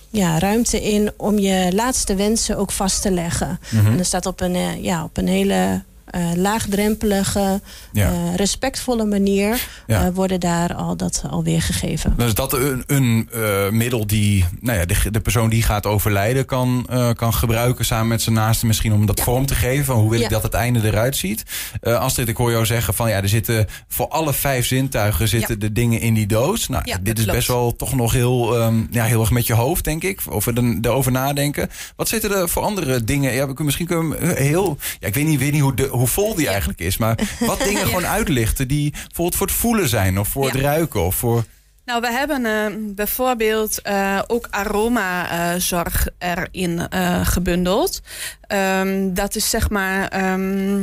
ja, 0.09 0.39
ruimte 0.39 0.81
in 0.81 1.11
om 1.17 1.39
je 1.39 1.71
laatste 1.73 2.15
wensen 2.15 2.57
ook 2.57 2.71
vast 2.71 3.01
te 3.01 3.11
leggen. 3.11 3.59
Mhm. 3.69 3.85
En 3.85 3.97
dat 3.97 4.05
staat 4.05 4.25
op 4.25 4.41
een, 4.41 4.83
ja, 4.83 5.03
op 5.03 5.17
een 5.17 5.27
hele 5.27 5.81
eh, 6.07 6.21
laagdrempelige, 6.35 7.61
Ja. 7.91 8.11
eh, 8.11 8.35
respectvolle 8.35 9.05
manier 9.05 9.67
Ja. 9.87 10.05
eh, 10.05 10.13
worden 10.13 10.39
daar 10.39 10.73
al 10.75 10.97
dat 10.97 11.23
alweer 11.29 11.61
gegeven. 11.61 12.13
Dan 12.17 12.27
is 12.27 12.33
dat 12.33 12.53
een, 12.53 12.83
een 12.87 13.29
middel 13.77 14.07
die 14.07 14.45
nou 14.61 14.77
ja, 14.79 14.85
de, 14.85 15.11
de 15.11 15.19
persoon 15.19 15.49
die 15.49 15.63
gaat 15.63 15.85
overlijden 15.85 16.45
kan, 16.45 16.87
kan 17.15 17.33
gebruiken 17.33 17.85
samen 17.85 18.07
met 18.07 18.21
zijn 18.21 18.35
naaste 18.35 18.65
misschien 18.65 18.93
om 18.93 19.05
dat 19.05 19.17
Ja. 19.17 19.23
vorm 19.23 19.45
te 19.45 19.55
geven 19.55 19.85
van 19.85 19.95
hoe 19.99 20.09
wil 20.09 20.21
ik 20.21 20.29
dat 20.29 20.43
het 20.43 20.53
einde 20.53 20.79
eruit 20.83 21.15
ziet. 21.15 21.43
Astrid, 21.81 22.27
ik 22.27 22.37
hoor 22.37 22.51
jou 22.51 22.65
zeggen 22.65 22.93
van 22.93 23.09
ja, 23.09 23.21
er 23.21 23.29
zitten 23.29 23.67
voor 23.87 24.07
alle 24.07 24.33
vijf 24.33 24.65
zintuigen 24.65 25.27
zitten 25.27 25.59
de 25.59 25.71
dingen 25.71 25.99
in 25.99 26.13
die 26.13 26.27
doos. 26.27 26.67
Nou, 26.67 26.81
Ja, 26.85 26.97
dit 27.01 27.17
is 27.17 27.23
klopt. 27.23 27.37
best 27.37 27.47
wel 27.49 27.75
toch 27.75 27.95
nog 27.95 28.11
heel, 28.11 28.57
ehm, 28.59 28.75
ja, 28.91 29.03
heel 29.05 29.19
erg 29.21 29.31
met 29.31 29.47
je 29.47 29.53
hoofd, 29.53 29.83
denk 29.83 30.03
ik. 30.03 30.21
Of 30.29 30.45
er- 30.47 30.77
erover 30.81 31.11
nadenken. 31.11 31.69
Wat 31.95 32.07
zitten 32.07 32.31
er 32.35 32.49
voor 32.49 32.63
andere 32.63 33.03
dingen? 33.03 33.31
Ja, 33.33 33.39
we 33.39 33.45
kunnen- 33.45 33.65
misschien 33.65 33.85
kunnen 33.87 34.09
we 34.19 34.33
heel. 34.43 34.77
Ja, 34.99 35.07
ik 35.07 35.13
weet 35.13 35.25
niet, 35.25 35.39
weet 35.39 35.51
niet 35.51 35.61
hoe, 35.61 35.73
de, 35.75 35.87
hoe 35.97 36.07
vol 36.07 36.35
die 36.35 36.47
eigenlijk 36.47 36.79
is. 36.79 36.97
Maar 36.97 37.19
wat 37.39 37.59
dingen 37.69 37.85
gewoon 37.85 38.05
uitlichten 38.05 38.67
die 38.67 38.91
bijvoorbeeld 38.91 39.35
voor 39.35 39.47
het 39.47 39.55
voelen 39.55 39.89
zijn 39.89 40.19
of 40.19 40.27
voor 40.27 40.45
het 40.45 40.55
ruiken 40.55 41.03
of 41.03 41.15
voor. 41.15 41.43
Nou, 41.87 42.01
we 42.01 42.11
hebben 42.11 42.45
eh, 42.45 42.95
bijvoorbeeld 42.95 43.81
eh, 43.81 44.21
ook 44.27 44.47
aromazorg 44.49 46.07
erin 46.17 46.89
eh, 46.89 47.25
gebundeld. 47.25 48.01
Ehm, 48.41 49.13
dat 49.13 49.35
is 49.35 49.49
zeg 49.49 49.69
maar. 49.69 50.07
ehm, 50.07 50.79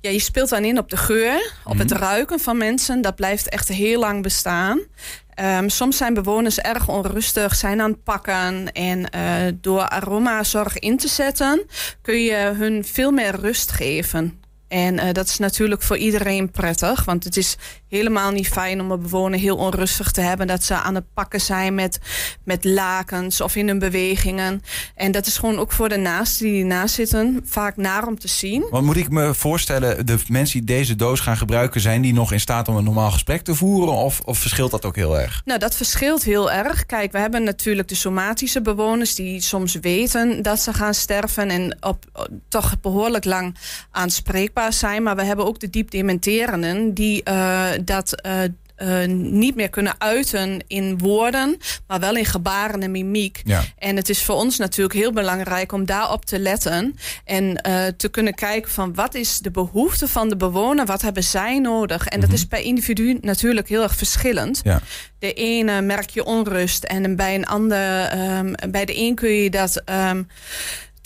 ja, 0.00 0.10
je 0.10 0.18
speelt 0.18 0.48
dan 0.48 0.64
in 0.64 0.78
op 0.78 0.90
de 0.90 0.96
geur, 0.96 1.52
op 1.64 1.78
het 1.78 1.92
ruiken 1.92 2.40
van 2.40 2.56
mensen. 2.56 3.00
Dat 3.00 3.14
blijft 3.14 3.48
echt 3.48 3.68
heel 3.68 4.00
lang 4.00 4.22
bestaan. 4.22 4.80
Ehm, 5.34 5.68
soms 5.68 5.96
zijn 5.96 6.14
bewoners 6.14 6.58
erg 6.58 6.88
onrustig, 6.88 7.54
zijn 7.54 7.80
aan 7.80 7.90
het 7.90 8.02
pakken. 8.02 8.72
En 8.72 9.10
door 9.60 9.88
aromazorg 9.88 10.78
in 10.78 10.96
te 10.96 11.08
zetten, 11.08 11.66
kun 12.02 12.22
je 12.22 12.52
hun 12.56 12.84
veel 12.84 13.10
meer 13.10 13.40
rust 13.40 13.72
geven. 13.72 14.40
En 14.68 14.98
eh, 14.98 15.12
dat 15.12 15.26
is 15.28 15.38
natuurlijk 15.38 15.82
voor 15.82 15.96
iedereen 15.96 16.50
prettig. 16.50 17.04
Want 17.04 17.24
het 17.24 17.36
is 17.36 17.56
helemaal 17.88 18.30
niet 18.30 18.48
fijn 18.48 18.80
om 18.80 18.90
een 18.90 19.00
bewoner 19.00 19.38
heel 19.38 19.56
onrustig 19.56 20.10
te 20.10 20.20
hebben. 20.20 20.46
Dat 20.46 20.64
ze 20.64 20.74
aan 20.74 20.94
het 20.94 21.04
pakken 21.14 21.40
zijn 21.40 21.74
met, 21.74 21.98
met 22.44 22.64
lakens 22.64 23.40
of 23.40 23.56
in 23.56 23.68
hun 23.68 23.78
bewegingen. 23.78 24.62
En 24.94 25.12
dat 25.12 25.26
is 25.26 25.38
gewoon 25.38 25.58
ook 25.58 25.72
voor 25.72 25.88
de 25.88 25.96
naasten 25.96 26.46
die 26.46 26.60
ernaast 26.60 26.94
zitten 26.94 27.40
vaak 27.44 27.76
naar 27.76 28.06
om 28.06 28.18
te 28.18 28.28
zien. 28.28 28.66
Want 28.70 28.84
moet 28.84 28.96
ik 28.96 29.10
me 29.10 29.34
voorstellen, 29.34 30.06
de 30.06 30.18
mensen 30.28 30.58
die 30.58 30.76
deze 30.76 30.96
doos 30.96 31.20
gaan 31.20 31.36
gebruiken, 31.36 31.80
zijn 31.80 32.02
die 32.02 32.12
nog 32.12 32.32
in 32.32 32.40
staat 32.40 32.68
om 32.68 32.76
een 32.76 32.84
normaal 32.84 33.10
gesprek 33.10 33.42
te 33.42 33.54
voeren? 33.54 33.94
Of, 33.94 34.20
of 34.24 34.38
verschilt 34.38 34.70
dat 34.70 34.84
ook 34.84 34.96
heel 34.96 35.20
erg? 35.20 35.42
Nou, 35.44 35.58
dat 35.58 35.74
verschilt 35.74 36.24
heel 36.24 36.50
erg. 36.50 36.86
Kijk, 36.86 37.12
we 37.12 37.18
hebben 37.18 37.44
natuurlijk 37.44 37.88
de 37.88 37.94
somatische 37.94 38.62
bewoners 38.62 39.14
die 39.14 39.40
soms 39.40 39.74
weten 39.74 40.42
dat 40.42 40.60
ze 40.60 40.72
gaan 40.72 40.94
sterven 40.94 41.48
en 41.48 41.76
op, 41.80 42.04
op- 42.12 42.28
toch 42.48 42.80
behoorlijk 42.80 43.24
lang 43.24 43.56
aanspreekbaar 43.90 44.55
zijn. 44.68 45.02
Maar 45.02 45.16
we 45.16 45.22
hebben 45.22 45.46
ook 45.46 45.60
de 45.60 45.70
diep 45.70 45.90
dementerenden 45.90 46.94
die 46.94 47.22
eh, 47.22 47.68
dat 47.84 48.20
eh, 48.20 48.42
eh, 48.76 49.08
niet 49.08 49.54
meer 49.54 49.68
kunnen 49.68 49.94
uiten 49.98 50.64
in 50.66 50.98
woorden, 50.98 51.56
maar 51.86 52.00
wel 52.00 52.16
in 52.16 52.24
gebaren 52.24 52.82
en 52.82 52.90
mimiek. 52.90 53.42
Ja. 53.44 53.62
En 53.78 53.96
het 53.96 54.08
is 54.08 54.22
voor 54.22 54.34
ons 54.34 54.58
natuurlijk 54.58 54.94
heel 54.94 55.12
belangrijk 55.12 55.72
om 55.72 55.86
daarop 55.86 56.24
te 56.24 56.38
letten 56.38 56.96
en 57.24 57.62
te 57.96 58.08
kunnen 58.10 58.34
kijken 58.34 58.70
van 58.70 58.94
wat 58.94 59.14
is 59.14 59.38
de 59.38 59.50
behoefte 59.50 60.08
van 60.08 60.28
de 60.28 60.36
bewoner, 60.36 60.86
wat 60.86 61.02
hebben 61.02 61.24
zij 61.24 61.58
nodig. 61.58 62.06
En 62.06 62.20
dat 62.20 62.32
is 62.32 62.44
per 62.44 62.60
individu 62.60 63.18
natuurlijk 63.20 63.68
heel 63.68 63.82
erg 63.82 63.96
verschillend. 63.96 64.60
Ja. 64.64 64.80
De 65.18 65.32
ene 65.32 65.80
merk 65.80 66.10
je 66.10 66.24
onrust 66.24 66.84
en 66.84 67.16
bij 67.16 67.34
een 67.34 67.46
ander, 67.46 68.04
ehm, 68.04 68.52
bij 68.70 68.84
de 68.84 68.98
een 68.98 69.14
kun 69.14 69.30
je 69.30 69.50
dat 69.50 69.82
ehm, 69.84 70.22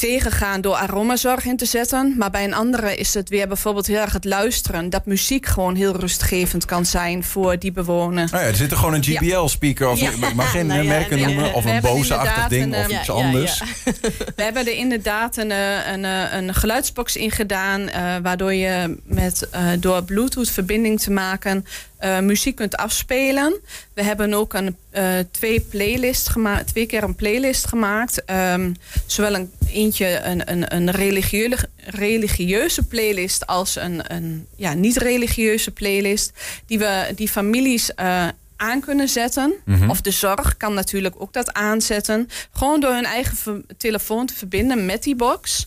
tegengaan 0.00 0.60
door 0.60 0.74
aromazorg 0.74 1.44
in 1.44 1.56
te 1.56 1.64
zetten. 1.64 2.14
Maar 2.18 2.30
bij 2.30 2.44
een 2.44 2.54
andere 2.54 2.96
is 2.96 3.14
het 3.14 3.28
weer 3.28 3.48
bijvoorbeeld 3.48 3.86
heel 3.86 4.00
erg 4.00 4.12
het 4.12 4.24
luisteren. 4.24 4.90
Dat 4.90 5.06
muziek 5.06 5.46
gewoon 5.46 5.74
heel 5.74 5.96
rustgevend 5.96 6.64
kan 6.64 6.86
zijn 6.86 7.24
voor 7.24 7.58
die 7.58 7.72
bewoner. 7.72 8.28
Nou 8.30 8.42
ja, 8.42 8.48
er 8.48 8.56
zit 8.56 8.70
er 8.70 8.76
gewoon 8.76 8.94
een 8.94 9.04
GBL-speaker 9.04 9.88
of 9.88 10.00
Ja. 10.00 10.10
ik 10.10 10.34
mag 10.34 10.50
geen 10.50 10.66
Nou 10.70 10.84
merken 10.84 11.18
noemen. 11.18 11.54
Of 11.54 11.64
een 11.64 11.80
boze-achtig 11.80 12.48
ding 12.48 12.74
een, 12.74 12.80
of 12.80 12.88
eh, 12.90 12.98
iets 12.98 13.10
anders. 13.10 13.62
We 14.36 14.42
hebben 14.42 14.66
er 14.66 14.74
inderdaad 14.74 15.36
een, 15.36 15.50
eh, 15.50 15.92
een, 15.92 16.04
eh, 16.04 16.32
een 16.32 16.54
geluidsbox 16.54 17.16
in 17.16 17.30
gedaan. 17.30 17.90
waardoor 18.22 18.54
je 18.54 18.96
met, 19.04 19.48
door 19.78 20.02
Bluetooth 20.02 20.50
verbinding 20.50 21.00
te 21.00 21.10
maken 21.10 21.64
eh, 22.00 22.18
muziek 22.18 22.56
kunt 22.56 22.76
afspelen. 22.76 23.60
We 23.94 24.02
hebben 24.02 24.34
ook 24.34 24.54
een, 24.54 24.76
eh, 24.90 25.18
twee, 25.30 25.60
playlist 25.60 26.28
gemaakt, 26.28 26.66
twee 26.66 26.86
keer 26.86 27.02
een 27.02 27.14
playlist 27.14 27.66
gemaakt. 27.66 28.24
Ehm, 28.24 28.72
zowel 29.06 29.34
een, 29.34 29.50
eentje 29.72 30.20
een, 30.20 30.50
een, 30.50 30.74
een 30.74 30.90
religieuze, 30.90 31.68
religieuze 31.76 32.82
playlist 32.82 33.46
als 33.46 33.76
een, 33.76 34.14
een 34.14 34.46
ja, 34.56 34.74
niet-religieuze 34.74 35.70
playlist. 35.70 36.32
Die, 36.66 36.78
we, 36.78 37.12
die 37.14 37.28
families 37.28 37.94
eh, 37.94 38.28
aan 38.56 38.80
kunnen 38.80 39.08
zetten. 39.08 39.52
Mhm. 39.64 39.90
Of 39.90 40.00
de 40.00 40.10
zorg 40.10 40.56
kan 40.56 40.74
natuurlijk 40.74 41.14
ook 41.18 41.32
dat 41.32 41.52
aanzetten. 41.52 42.28
Gewoon 42.52 42.80
door 42.80 42.92
hun 42.92 43.04
eigen 43.04 43.64
telefoon 43.76 44.26
te 44.26 44.34
verbinden 44.34 44.86
met 44.86 45.02
die 45.02 45.16
box. 45.16 45.66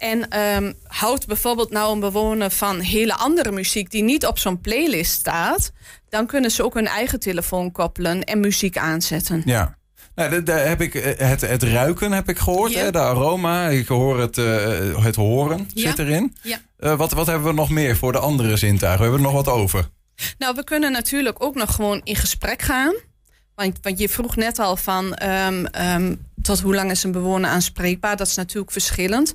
En 0.00 0.28
ehm, 0.28 0.72
houdt 0.86 1.26
bijvoorbeeld 1.26 1.70
nou 1.70 1.92
een 1.92 2.00
bewoner 2.00 2.50
van 2.50 2.78
hele 2.80 3.14
andere 3.14 3.50
muziek 3.52 3.90
die 3.90 4.02
niet 4.02 4.26
op 4.26 4.38
zo'n 4.38 4.60
playlist 4.60 5.12
staat, 5.12 5.72
dan 6.08 6.26
kunnen 6.26 6.50
ze 6.50 6.64
ook 6.64 6.74
hun 6.74 6.86
eigen 6.86 7.20
telefoon 7.20 7.72
koppelen 7.72 8.24
en 8.24 8.40
muziek 8.40 8.76
aanzetten. 8.78 9.42
Ja. 9.44 9.78
Nou, 10.14 10.30
da- 10.30 10.40
daar 10.40 10.68
heb 10.68 10.80
ik 10.80 10.94
eh, 10.94 11.28
het, 11.28 11.40
het 11.40 11.62
ruiken 11.62 12.12
heb 12.12 12.28
ik 12.28 12.38
gehoord, 12.38 12.72
Ja. 12.72 12.78
hè, 12.80 12.90
de 12.92 12.98
aroma. 12.98 13.68
Ik 13.68 13.86
hoor 13.88 14.20
het, 14.20 14.38
eh, 14.38 15.04
het 15.04 15.16
horen 15.16 15.68
Ja. 15.74 15.88
zit 15.88 15.98
erin. 15.98 16.36
Ja. 16.42 16.58
Eh, 16.78 16.96
wat, 16.96 17.12
wat 17.12 17.26
hebben 17.26 17.48
we 17.48 17.54
nog 17.54 17.70
meer 17.70 17.96
voor 17.96 18.12
de 18.12 18.18
andere 18.18 18.56
zintuigen? 18.56 18.98
We 18.98 19.10
hebben 19.10 19.26
er 19.26 19.32
nog 19.34 19.44
wat 19.44 19.54
over. 19.54 19.88
Nou, 20.38 20.54
we 20.54 20.64
kunnen 20.64 20.92
natuurlijk 20.92 21.44
ook 21.44 21.54
nog 21.54 21.74
gewoon 21.74 22.00
in 22.04 22.16
gesprek 22.16 22.62
gaan. 22.62 22.94
Want, 23.54 23.78
want 23.82 23.98
je 23.98 24.08
vroeg 24.08 24.36
net 24.36 24.58
al 24.58 24.76
van 24.76 25.14
ehm, 25.14 26.14
tot 26.42 26.60
hoe 26.60 26.74
lang 26.74 26.90
is 26.90 27.02
een 27.02 27.12
bewoner 27.12 27.50
aanspreekbaar? 27.50 28.16
Dat 28.16 28.26
is 28.26 28.34
natuurlijk 28.36 28.72
verschillend. 28.72 29.34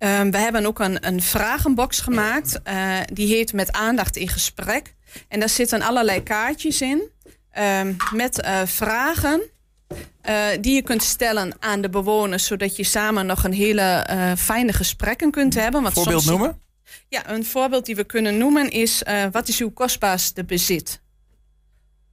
Ehm, 0.00 0.30
we 0.30 0.38
hebben 0.38 0.66
ook 0.66 0.78
een, 0.78 1.06
een 1.06 1.22
vragenbox 1.22 2.00
gemaakt. 2.00 2.60
eh, 2.62 2.98
die 3.12 3.34
heet 3.34 3.52
Met 3.52 3.72
aandacht 3.72 4.16
in 4.16 4.28
gesprek. 4.28 4.94
En 5.28 5.40
daar 5.40 5.48
zitten 5.48 5.82
allerlei 5.82 6.22
kaartjes 6.22 6.80
in. 6.80 7.02
ehm, 7.50 7.92
met 8.14 8.40
eh, 8.40 8.60
vragen 8.64 9.40
eh, 10.20 10.46
die 10.60 10.74
je 10.74 10.82
kunt 10.82 11.02
stellen 11.02 11.52
aan 11.58 11.80
de 11.80 11.88
bewoners. 11.88 12.46
Zodat 12.46 12.76
je 12.76 12.84
samen 12.84 13.26
nog 13.26 13.44
een 13.44 13.52
hele 13.52 14.06
fijne 14.38 14.72
gesprekken 14.72 15.30
kunt 15.30 15.54
hebben. 15.54 15.82
Want 15.82 15.94
Voorbeeld 15.94 16.22
soms- 16.22 16.38
noemen? 16.38 16.60
ja, 17.08 17.30
een 17.30 17.44
voorbeeld 17.44 17.86
die 17.86 17.96
we 17.96 18.04
kunnen 18.04 18.38
noemen 18.38 18.70
is: 18.70 19.02
wat 19.32 19.48
is 19.48 19.60
uw 19.60 19.70
kostbaarste 19.70 20.44
bezit? 20.44 21.00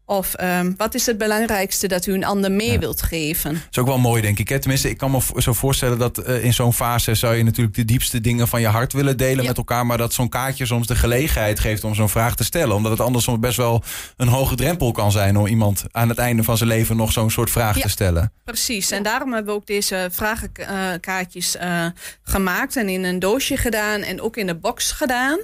Of 0.09 0.33
ehm, 0.33 0.71
wat 0.77 0.93
is 0.95 1.05
het 1.05 1.17
belangrijkste 1.17 1.87
dat 1.87 2.05
u 2.05 2.13
een 2.13 2.25
ander 2.25 2.51
mee 2.51 2.71
Ja. 2.71 2.79
wilt 2.79 3.01
geven? 3.01 3.53
Dat 3.53 3.61
is 3.71 3.77
ook 3.77 3.87
wel 3.87 3.97
mooi, 3.97 4.21
denk 4.21 4.39
ik. 4.39 4.49
Hè? 4.49 4.59
Tenminste, 4.59 4.89
ik 4.89 4.97
kan 4.97 5.11
me 5.11 5.19
zo 5.37 5.53
voorstellen 5.53 5.97
dat 5.97 6.17
eh, 6.17 6.43
in 6.43 6.53
zo'n 6.53 6.73
fase 6.73 7.15
zou 7.15 7.35
je 7.35 7.43
natuurlijk 7.43 7.75
de 7.75 7.85
diepste 7.85 8.21
dingen 8.21 8.47
van 8.47 8.61
je 8.61 8.67
hart 8.67 8.93
willen 8.93 9.17
delen 9.17 9.41
Ja. 9.43 9.47
met 9.49 9.57
elkaar. 9.57 9.85
Maar 9.85 9.97
dat 9.97 10.13
zo'n 10.13 10.29
kaartje 10.29 10.65
soms 10.65 10.87
de 10.87 10.95
gelegenheid 10.95 11.59
geeft 11.59 11.83
om 11.83 11.95
zo'n 11.95 12.09
vraag 12.09 12.35
te 12.35 12.43
stellen. 12.43 12.75
Omdat 12.75 12.91
het 12.91 13.01
anders 13.01 13.23
soms 13.23 13.39
best 13.39 13.57
wel 13.57 13.83
een 14.17 14.27
hoge 14.27 14.55
drempel 14.55 14.91
kan 14.91 15.11
zijn 15.11 15.37
om 15.37 15.45
iemand 15.47 15.83
aan 15.91 16.09
het 16.09 16.17
einde 16.17 16.43
van 16.43 16.57
zijn 16.57 16.69
leven 16.69 16.95
nog 16.97 17.11
zo'n 17.11 17.29
soort 17.31 17.49
vraag 17.49 17.75
Ja. 17.75 17.81
te 17.81 17.89
stellen. 17.89 18.31
Precies, 18.43 18.91
en 18.91 19.03
daarom 19.03 19.33
hebben 19.33 19.53
we 19.53 19.59
ook 19.59 19.67
deze 19.67 20.09
vragenkaartjes 20.11 21.55
eh, 21.57 21.85
gemaakt 22.23 22.75
en 22.75 22.89
in 22.89 23.03
een 23.03 23.19
doosje 23.19 23.57
gedaan 23.57 24.01
en 24.01 24.21
ook 24.21 24.37
in 24.37 24.47
de 24.47 24.55
box 24.55 24.91
gedaan. 24.91 25.39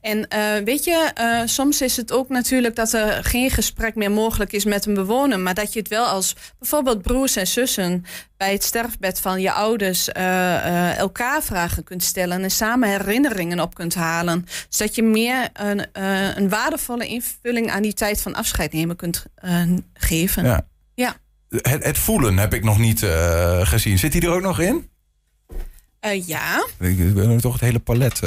En 0.00 0.28
eh, 0.28 0.40
weet 0.64 0.84
je, 0.84 1.10
eh, 1.14 1.40
soms 1.44 1.80
is 1.80 1.96
het 1.96 2.12
ook 2.12 2.28
natuurlijk 2.28 2.76
dat 2.76 2.92
er 2.92 3.24
geen 3.24 3.50
gesprek 3.50 3.94
meer 3.94 4.05
mogelijk 4.12 4.52
is 4.52 4.64
met 4.64 4.86
een 4.86 4.94
bewoner, 4.94 5.40
maar 5.40 5.54
dat 5.54 5.72
je 5.72 5.78
het 5.78 5.88
wel 5.88 6.06
als 6.06 6.36
bijvoorbeeld 6.58 7.02
broers 7.02 7.36
en 7.36 7.46
zussen 7.46 8.04
bij 8.36 8.52
het 8.52 8.64
sterfbed 8.64 9.20
van 9.20 9.40
je 9.40 9.52
ouders 9.52 10.12
eh, 10.12 10.56
eh, 10.56 10.98
elkaar 10.98 11.42
vragen 11.42 11.84
kunt 11.84 12.02
stellen 12.02 12.42
en 12.42 12.50
samen 12.50 12.88
herinneringen 12.88 13.60
op 13.60 13.74
kunt 13.74 13.94
halen. 13.94 14.46
Zodat 14.68 14.94
je 14.94 15.02
meer 15.02 15.48
een, 15.52 15.92
eh, 15.92 16.36
een 16.36 16.48
waardevolle 16.48 17.06
invulling 17.06 17.70
aan 17.70 17.82
die 17.82 17.94
tijd 17.94 18.22
van 18.22 18.34
afscheid 18.34 18.72
nemen 18.72 18.96
kunt 18.96 19.26
geven. 19.94 20.44
Ja. 20.44 20.66
Ja. 20.94 21.16
Het, 21.48 21.84
het 21.84 21.98
voelen 21.98 22.36
heb 22.38 22.54
ik 22.54 22.64
nog 22.64 22.78
niet 22.78 23.06
gezien. 23.62 23.98
Zit 23.98 24.12
die 24.12 24.22
er 24.22 24.30
ook 24.30 24.42
nog 24.42 24.60
in? 24.60 24.90
Ja. 26.26 26.66
Ik 26.78 26.98
wil 26.98 27.40
toch 27.40 27.52
het 27.52 27.62
hele 27.62 27.78
palet 27.78 28.20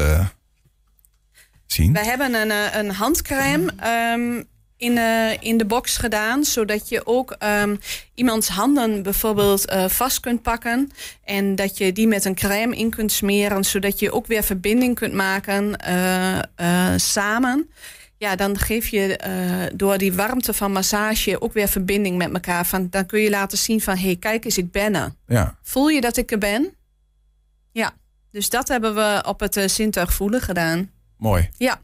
zien. 1.65 1.93
Wij 1.93 2.05
hebben 2.05 2.33
een, 2.33 2.77
een 2.79 2.91
handcrème 2.91 3.71
ehm, 3.77 4.43
in, 4.79 4.97
eh, 4.97 5.31
in 5.39 5.57
de 5.57 5.65
box 5.65 5.97
gedaan, 5.97 6.43
zodat 6.43 6.89
je 6.89 7.05
ook 7.05 7.31
ehm, 7.31 7.75
iemands 8.15 8.47
handen 8.47 9.03
bijvoorbeeld 9.03 9.65
eh, 9.65 9.87
vast 9.87 10.19
kunt 10.19 10.41
pakken 10.41 10.91
en 11.23 11.55
dat 11.55 11.77
je 11.77 11.93
die 11.93 12.07
met 12.07 12.25
een 12.25 12.35
crème 12.35 12.75
in 12.75 12.89
kunt 12.89 13.11
smeren, 13.11 13.63
zodat 13.63 13.99
je 13.99 14.11
ook 14.11 14.27
weer 14.27 14.43
verbinding 14.43 14.95
kunt 14.95 15.13
maken 15.13 15.75
eh, 15.77 16.93
samen. 16.95 17.69
Ja, 18.17 18.35
dan 18.35 18.57
geef 18.57 18.87
je 18.87 19.19
door 19.75 19.97
die 19.97 20.13
warmte 20.13 20.53
van 20.53 20.71
massage 20.71 21.41
ook 21.41 21.53
weer 21.53 21.67
verbinding 21.67 22.17
met 22.17 22.33
elkaar. 22.33 22.65
Van, 22.65 22.87
dan 22.89 23.05
kun 23.05 23.19
je 23.19 23.29
laten 23.29 23.57
zien 23.57 23.81
van, 23.81 23.97
hé, 23.97 24.05
hey, 24.05 24.15
kijk 24.15 24.45
eens, 24.45 24.57
ik 24.57 24.71
ben 24.71 24.95
er. 24.95 25.13
Ja. 25.27 25.57
Voel 25.63 25.87
je 25.87 26.01
dat 26.01 26.17
ik 26.17 26.31
er 26.31 26.37
ben? 26.37 26.73
Ja, 27.71 27.93
dus 28.31 28.49
dat 28.49 28.67
hebben 28.67 28.95
we 28.95 29.23
op 29.25 29.39
het 29.39 29.63
zintuig 29.65 30.13
voelen 30.13 30.41
gedaan. 30.41 30.91
Mooi. 31.17 31.49
Ja. 31.57 31.81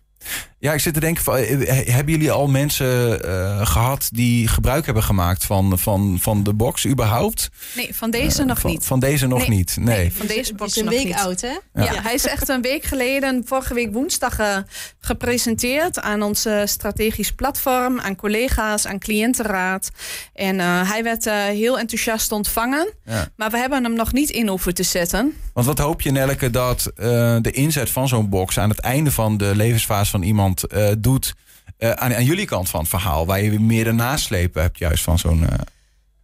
Ja, 0.60 0.74
ik 0.74 0.80
zit 0.80 0.94
te 0.94 1.00
denken, 1.00 1.24
van, 1.24 1.36
eh, 1.36 1.94
hebben 1.94 2.14
jullie 2.14 2.32
al 2.32 2.48
mensen 2.48 3.26
uh, 3.26 3.66
gehad 3.68 4.10
die 4.12 4.48
gebruik 4.48 4.86
hebben 4.86 5.04
gemaakt 5.04 5.46
van, 5.46 5.80
van, 5.80 6.18
van 6.22 6.44
de 6.44 6.54
box 6.54 6.88
überhaupt? 6.88 7.50
Nee, 7.76 7.96
van 7.96 8.12
deze 8.12 8.42
uh, 8.42 8.48
nog 8.48 8.60
van, 8.60 8.72
niet. 8.72 8.86
Van 8.86 9.00
deze 9.00 9.28
nog 9.28 9.40
nee, 9.40 9.50
niet, 9.50 9.78
nee. 9.80 9.98
nee. 9.98 10.14
van 10.14 10.28
deze 10.28 10.54
box 10.54 10.70
is 10.72 10.78
een 10.78 10.86
nog 10.86 10.94
week 10.94 11.06
niet. 11.06 11.16
oud, 11.16 11.42
hè? 11.42 11.48
Ja. 11.48 11.60
ja. 11.74 12.02
hij 12.02 12.14
is 12.14 12.28
echt 12.28 12.50
een 12.50 12.62
week 12.62 12.84
geleden, 12.84 13.44
vorige 13.46 13.74
week 13.74 13.94
woensdag, 13.94 14.40
uh, 14.40 14.58
gepresenteerd 15.00 16.02
aan 16.02 16.22
ons 16.22 16.48
strategisch 16.66 17.32
platform, 17.32 18.00
aan 18.00 18.16
collega's, 18.16 18.88
aan 18.88 19.00
cliëntenraad. 19.00 19.90
En 20.34 20.56
uh, 20.56 20.92
hij 20.92 21.04
werd 21.04 21.26
heel 21.30 21.80
enthousiast 21.80 22.32
ontvangen, 22.32 22.94
ja. 23.06 23.28
maar 23.36 23.50
we 23.50 23.58
hebben 23.58 23.84
hem 23.84 23.94
nog 23.94 24.14
niet 24.14 24.30
in 24.30 24.48
hoeven 24.48 24.74
te 24.74 24.84
zetten. 24.84 25.34
Want 25.54 25.68
wat 25.68 25.80
hoop 25.80 26.02
je, 26.02 26.12
Nelke, 26.12 26.50
dat 26.50 26.92
uh, 26.98 27.06
de 27.42 27.52
inzet 27.52 27.90
van 27.90 28.08
zo'n 28.08 28.30
box 28.30 28.60
aan 28.60 28.70
het 28.70 28.80
einde 28.80 29.12
van 29.12 29.38
de 29.38 29.56
levensfase 29.56 30.12
van 30.12 30.22
iemand 30.22 30.45
uh, 30.54 30.92
doet 30.98 31.36
uh, 31.80 31.92
aan, 31.92 32.14
aan, 32.14 32.24
jullie 32.24 32.46
kant 32.46 32.70
van 32.70 32.80
het 32.80 32.90
verhaal, 32.90 33.26
waar 33.26 33.42
je 33.42 33.60
meer 33.60 33.84
de 33.84 33.92
naslepen 33.92 34.62
hebt 34.62 34.78
juist 34.78 35.04
van 35.04 35.20
zo'n 35.20 35.42
uh, 35.42 35.50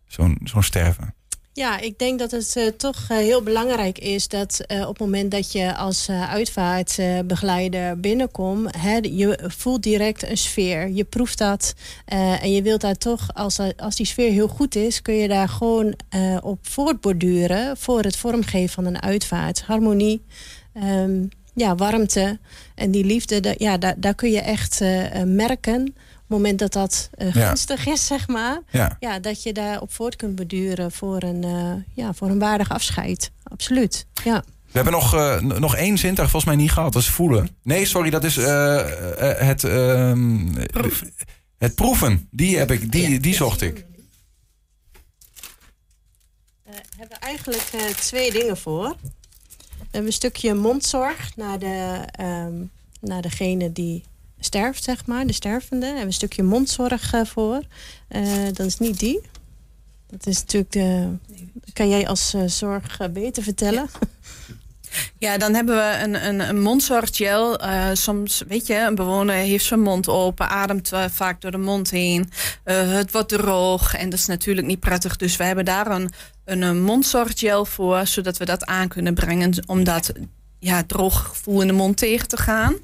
zo'n 0.07 0.37
zo'n 0.43 0.63
sterven? 0.63 1.13
Ja, 1.53 1.79
ik 1.79 1.99
denk 1.99 2.19
dat 2.19 2.31
het 2.31 2.73
toch 2.77 3.07
heel 3.07 3.41
belangrijk 3.43 3.97
is 3.97 4.27
dat 4.27 4.65
op 4.67 4.87
het 4.87 4.99
moment 4.99 5.31
dat 5.31 5.51
je 5.51 5.75
als 5.75 6.09
uitvaartbegeleider 6.09 7.99
binnenkomt, 7.99 8.75
hè, 8.77 8.97
je 8.97 9.39
voelt 9.47 9.83
direct 9.83 10.29
een 10.29 10.37
sfeer. 10.37 10.89
Je 10.89 11.03
proeft 11.03 11.37
dat 11.37 11.73
en 12.05 12.51
je 12.51 12.61
wilt 12.61 12.81
daar 12.81 12.97
toch, 12.97 13.33
als, 13.33 13.59
als 13.77 13.95
die 13.95 14.05
sfeer 14.05 14.31
heel 14.31 14.47
goed 14.47 14.75
is, 14.75 15.01
kun 15.01 15.13
je 15.13 15.27
daar 15.27 15.49
gewoon 15.49 15.93
op 16.41 16.59
voortborduren 16.61 17.77
voor 17.77 18.01
het 18.01 18.17
vormgeven 18.17 18.69
van 18.69 18.85
een 18.85 19.01
uitvaart. 19.01 19.61
Harmonie. 19.61 20.21
Um, 20.73 21.29
ja, 21.53 21.75
warmte 21.75 22.39
en 22.75 22.91
die 22.91 23.05
liefde, 23.05 23.39
de, 23.39 23.55
ja, 23.57 23.77
daar, 23.77 23.95
daar 23.97 24.15
kun 24.15 24.31
je 24.31 24.41
echt 24.41 24.81
uh, 24.81 25.23
merken. 25.25 25.81
Op 25.87 26.37
het 26.37 26.45
moment 26.45 26.59
dat 26.59 26.73
dat 26.73 27.09
uh, 27.17 27.33
gunstig 27.33 27.85
ja. 27.85 27.91
is, 27.91 28.05
zeg 28.05 28.27
maar. 28.27 28.61
Ja. 28.69 28.97
ja. 28.99 29.19
dat 29.19 29.43
je 29.43 29.53
daar 29.53 29.81
op 29.81 29.93
voort 29.93 30.15
kunt 30.15 30.35
beduren 30.35 30.91
voor 30.91 31.23
een, 31.23 31.45
uh, 31.45 31.73
ja, 31.93 32.13
voor 32.13 32.29
een 32.29 32.39
waardig 32.39 32.69
afscheid. 32.69 33.31
Absoluut, 33.43 34.05
ja. 34.23 34.43
We 34.65 34.77
hebben 34.77 34.93
nog, 34.93 35.15
uh, 35.15 35.39
nog 35.41 35.75
één 35.75 35.97
zintuig 35.97 36.29
volgens 36.29 36.53
mij 36.53 36.61
niet 36.61 36.71
gehad. 36.71 36.93
Dat 36.93 37.01
is 37.01 37.09
voelen. 37.09 37.49
Nee, 37.63 37.85
sorry, 37.85 38.09
dat 38.09 38.23
is 38.23 38.37
uh, 38.37 38.85
het, 39.17 39.61
Proef. 40.71 41.03
het 41.57 41.75
proeven. 41.75 42.27
Die, 42.31 42.57
heb 42.57 42.71
ik, 42.71 42.91
die, 42.91 43.19
die 43.19 43.35
zocht 43.35 43.61
ik. 43.61 43.85
We 46.63 46.97
hebben 46.97 47.19
eigenlijk 47.19 47.61
twee 47.97 48.31
dingen 48.31 48.57
voor. 48.57 48.95
Een 49.91 50.13
stukje 50.13 50.53
mondzorg 50.53 51.35
naar, 51.35 51.59
de, 51.59 52.05
um, 52.19 52.71
naar 52.99 53.21
degene 53.21 53.71
die 53.71 54.03
sterft, 54.39 54.83
zeg 54.83 55.05
maar, 55.05 55.27
de 55.27 55.33
stervende. 55.33 55.85
Hebben 55.85 56.05
een 56.05 56.13
stukje 56.13 56.43
mondzorg 56.43 57.13
uh, 57.13 57.25
voor. 57.25 57.61
Uh, 58.09 58.45
dat 58.53 58.65
is 58.65 58.77
niet 58.77 58.99
die. 58.99 59.21
Dat 60.07 60.27
is 60.27 60.39
natuurlijk 60.39 60.71
de. 60.71 61.15
Kan 61.73 61.89
jij 61.89 62.07
als 62.07 62.33
uh, 62.33 62.47
zorg 62.47 63.11
beter 63.11 63.43
vertellen? 63.43 63.89
Ja, 63.99 64.07
dan 65.37 65.53
hebben 65.53 65.75
we 65.75 65.99
een, 66.03 66.27
een, 66.27 66.49
een 66.49 66.61
mondzorggel. 66.61 67.63
Uh, 67.63 67.87
soms, 67.93 68.43
weet 68.47 68.67
je, 68.67 68.75
een 68.75 68.95
bewoner 68.95 69.35
heeft 69.35 69.65
zijn 69.65 69.81
mond 69.81 70.07
open, 70.07 70.49
ademt 70.49 70.93
uh, 70.93 71.05
vaak 71.09 71.41
door 71.41 71.51
de 71.51 71.57
mond 71.57 71.89
heen. 71.89 72.29
Uh, 72.65 72.93
het 72.93 73.11
wordt 73.11 73.29
droog 73.29 73.95
en 73.95 74.09
dat 74.09 74.19
is 74.19 74.25
natuurlijk 74.25 74.67
niet 74.67 74.79
prettig. 74.79 75.15
Dus 75.15 75.35
we 75.35 75.43
hebben 75.43 75.65
daar 75.65 75.87
een, 75.87 76.11
een, 76.45 76.61
een 76.61 76.81
mondzorggel 76.81 77.65
voor, 77.65 78.07
zodat 78.07 78.37
we 78.37 78.45
dat 78.45 78.65
aan 78.65 78.87
kunnen 78.87 79.13
brengen. 79.13 79.53
Om 79.65 79.83
dat 79.83 80.11
ja, 80.59 80.83
droog 80.83 81.27
gevoel 81.27 81.61
in 81.61 81.67
de 81.67 81.73
mond 81.73 81.97
tegen 81.97 82.27
te 82.27 82.37
gaan. 82.37 82.75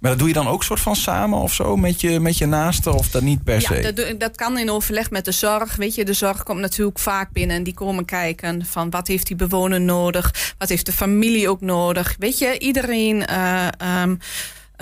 Maar 0.00 0.10
dat 0.10 0.18
doe 0.18 0.28
je 0.28 0.34
dan 0.34 0.48
ook 0.48 0.64
soort 0.64 0.80
van 0.80 0.96
samen 0.96 1.38
of 1.38 1.52
zo 1.52 1.76
met 1.76 2.00
je, 2.00 2.20
met 2.20 2.38
je 2.38 2.46
naasten 2.46 2.94
of 2.94 3.10
dat 3.10 3.22
niet 3.22 3.44
per 3.44 3.60
se? 3.60 3.74
Ja, 3.74 3.92
dat, 3.92 4.20
dat 4.20 4.36
kan 4.36 4.58
in 4.58 4.70
overleg 4.70 5.10
met 5.10 5.24
de 5.24 5.32
zorg. 5.32 5.76
Weet 5.76 5.94
je, 5.94 6.04
de 6.04 6.12
zorg 6.12 6.42
komt 6.42 6.60
natuurlijk 6.60 6.98
vaak 6.98 7.32
binnen 7.32 7.56
en 7.56 7.62
die 7.62 7.74
komen 7.74 8.04
kijken 8.04 8.66
van 8.66 8.90
wat 8.90 9.06
heeft 9.06 9.26
die 9.26 9.36
bewoner 9.36 9.80
nodig, 9.80 10.54
wat 10.58 10.68
heeft 10.68 10.86
de 10.86 10.92
familie 10.92 11.48
ook 11.48 11.60
nodig. 11.60 12.16
Weet 12.18 12.38
je, 12.38 12.58
iedereen 12.58 13.24
uh, 13.30 13.66
um, 14.02 14.18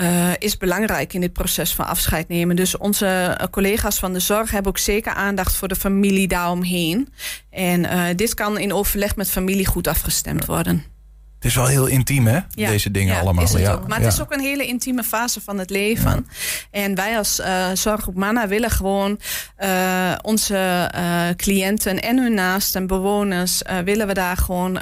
uh, 0.01 0.31
is 0.39 0.57
belangrijk 0.57 1.13
in 1.13 1.21
dit 1.21 1.33
proces 1.33 1.75
van 1.75 1.87
afscheid 1.87 2.29
nemen. 2.29 2.57
Dus 2.57 2.77
onze 2.77 3.39
collega's 3.51 3.99
van 3.99 4.13
de 4.13 4.21
zorg 4.21 4.51
hebben 4.51 4.71
ook 4.71 4.79
zeker 4.79 5.13
aandacht 5.13 5.55
voor 5.55 5.69
de 5.69 5.77
familie 5.77 6.29
daaromheen. 6.29 7.09
En 7.51 7.81
uh, 7.81 8.05
dit 8.17 8.35
kan 8.35 8.59
in 8.59 8.73
overleg 8.73 9.17
met 9.17 9.31
familie 9.31 9.67
goed 9.67 9.87
afgestemd 9.87 10.45
worden. 10.45 10.97
Het 11.39 11.47
is 11.47 11.55
wel 11.55 11.67
heel 11.67 11.87
intiem, 11.87 12.27
hè? 12.27 12.41
Deze 12.55 12.91
dingen 12.91 13.15
ja, 13.15 13.21
allemaal. 13.21 13.45
Is 13.45 13.53
het 13.53 13.61
ja. 13.61 13.73
ook. 13.73 13.89
Maar 13.89 14.01
het 14.01 14.13
is 14.13 14.21
ook 14.21 14.33
een 14.33 14.41
hele 14.41 14.67
intieme 14.67 15.03
fase 15.03 15.41
van 15.41 15.59
het 15.59 15.71
leven. 15.71 16.27
En 16.71 16.95
wij 16.95 17.19
als 17.19 17.41
uh, 17.41 17.67
Zorggroep 17.75 18.15
Mana 18.15 18.49
willen 18.49 18.71
gewoon 18.71 19.21
uh, 19.59 20.13
onze 20.23 20.91
uh, 20.95 21.29
cliënten 21.37 22.03
en 22.03 22.19
hun 22.19 22.35
naasten, 22.35 22.87
bewoners, 22.87 23.63
willen 23.85 24.07
we 24.07 24.15
daar 24.15 24.37
gewoon 24.37 24.79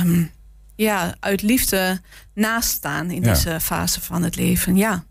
um, 0.00 0.30
ja, 0.76 1.14
uit 1.20 1.42
liefde 1.42 2.00
naast 2.34 2.68
staan 2.68 3.10
in 3.10 3.22
deze 3.22 3.60
fase 3.60 4.00
van 4.00 4.22
het 4.22 4.36
leven. 4.36 4.76
Ja. 4.76 5.04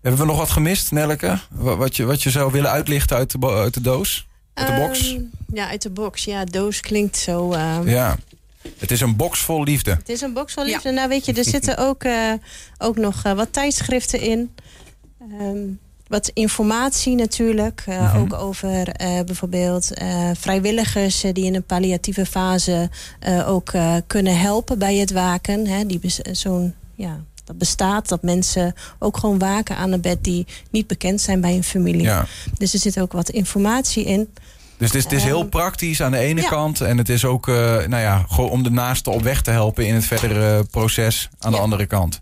Hebben 0.00 0.20
we 0.20 0.26
nog 0.26 0.36
wat 0.36 0.50
gemist, 0.50 0.92
Nelleke? 0.92 1.38
Wat 1.50 1.96
je, 1.96 2.04
wat 2.04 2.22
je 2.22 2.30
zou 2.30 2.52
willen 2.52 2.70
uitlichten 2.70 3.16
uit 3.16 3.40
de, 3.40 3.46
uit 3.46 3.74
de 3.74 3.80
doos? 3.80 4.28
Uit 4.54 4.66
de 4.66 4.74
box? 4.74 5.12
Um, 5.12 5.30
ja, 5.52 5.68
uit 5.68 5.82
de 5.82 5.90
box. 5.90 6.24
Ja, 6.24 6.44
doos 6.44 6.80
klinkt 6.80 7.16
zo. 7.16 7.52
Uh, 7.52 7.78
ja. 7.84 8.16
Het 8.82 8.90
is 8.90 9.00
een 9.00 9.16
box 9.16 9.40
vol 9.40 9.62
liefde. 9.62 9.90
Het 9.90 10.08
is 10.08 10.20
een 10.20 10.32
box 10.32 10.52
vol 10.52 10.64
liefde. 10.64 10.88
Ja. 10.88 10.94
Nou, 10.94 11.08
weet 11.08 11.24
je, 11.24 11.32
er 11.32 11.44
zitten 11.44 11.78
ook, 11.88 12.04
uh, 12.04 12.32
ook 12.78 12.96
nog 12.96 13.24
uh, 13.26 13.32
wat 13.32 13.52
tijdschriften 13.52 14.20
in. 14.20 14.54
Um, 15.40 15.78
wat 16.06 16.30
informatie 16.34 17.14
natuurlijk. 17.14 17.84
Uh, 17.88 18.00
mm-hmm. 18.00 18.20
Ook 18.20 18.32
over 18.32 18.94
bijvoorbeeld 19.26 19.90
vrijwilligers 20.34 21.20
die 21.20 21.44
in 21.44 21.54
een 21.54 21.64
palliatieve 21.64 22.26
fase 22.26 22.90
ook 23.46 23.72
kunnen 24.06 24.38
helpen 24.38 24.78
bij 24.78 24.96
het 24.96 25.12
waken. 25.12 25.66
Hè, 25.66 25.86
die 25.86 26.00
zo'n 26.32 26.74
ja, 26.94 27.20
dat 27.44 27.58
bestaat. 27.58 28.08
Dat 28.08 28.22
mensen 28.22 28.74
ook 28.98 29.16
gewoon 29.16 29.38
waken 29.38 29.76
aan 29.76 29.92
een 29.92 30.00
bed 30.00 30.24
die 30.24 30.46
niet 30.70 30.86
bekend 30.86 31.20
zijn 31.20 31.40
bij 31.40 31.54
een 31.54 31.64
familie. 31.64 32.02
Ja. 32.02 32.26
Dus 32.58 32.72
er 32.72 32.80
zit 32.80 33.00
ook 33.00 33.12
wat 33.12 33.28
informatie 33.28 34.04
in. 34.04 34.32
Dus 34.82 34.90
het 34.92 34.98
is, 34.98 35.04
het 35.04 35.12
is 35.12 35.24
heel 35.24 35.48
praktisch 35.48 36.02
aan 36.02 36.10
de 36.10 36.18
ene 36.18 36.40
ja. 36.40 36.48
kant. 36.48 36.80
En 36.80 36.98
het 36.98 37.08
is 37.08 37.24
ook 37.24 37.48
uh, 37.48 37.54
nou 37.86 38.02
ja, 38.02 38.24
gewoon 38.28 38.50
om 38.50 38.62
de 38.62 38.70
naaste 38.70 39.10
op 39.10 39.22
weg 39.22 39.42
te 39.42 39.50
helpen 39.50 39.86
in 39.86 39.94
het 39.94 40.04
verdere 40.04 40.64
proces 40.64 41.28
aan 41.38 41.50
ja. 41.50 41.56
de 41.56 41.62
andere 41.62 41.86
kant. 41.86 42.20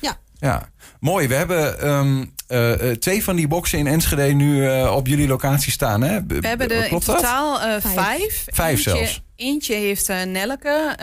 Ja. 0.00 0.18
Ja, 0.38 0.68
mooi. 1.00 1.28
We 1.28 1.34
hebben 1.34 1.88
um, 1.88 2.34
uh, 2.48 2.72
twee 2.90 3.24
van 3.24 3.36
die 3.36 3.48
boxen 3.48 3.78
in 3.78 3.86
Enschede 3.86 4.22
nu 4.22 4.56
uh, 4.56 4.94
op 4.96 5.06
jullie 5.06 5.28
locatie 5.28 5.72
staan. 5.72 6.02
Hè? 6.02 6.26
We 6.26 6.48
hebben 6.48 6.68
er 6.68 6.92
in 6.92 6.98
totaal 7.00 7.58
vijf. 7.58 7.94
Vijf, 7.94 8.44
vijf 8.52 8.76
eentje, 8.76 8.90
zelfs. 8.90 9.22
Eentje 9.36 9.74
heeft 9.74 10.08
Nelke 10.08 10.94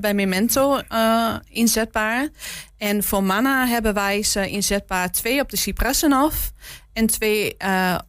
bij 0.00 0.14
Memento 0.14 0.80
inzetbaar. 1.48 2.28
En 2.78 3.02
voor 3.02 3.24
Manna 3.24 3.66
hebben 3.66 3.94
wij 3.94 4.22
ze 4.22 4.48
inzetbaar 4.48 5.10
twee 5.10 5.40
op 5.40 5.50
de 5.50 5.56
Cypressenhof 5.56 6.52
en 6.92 7.06
twee 7.06 7.56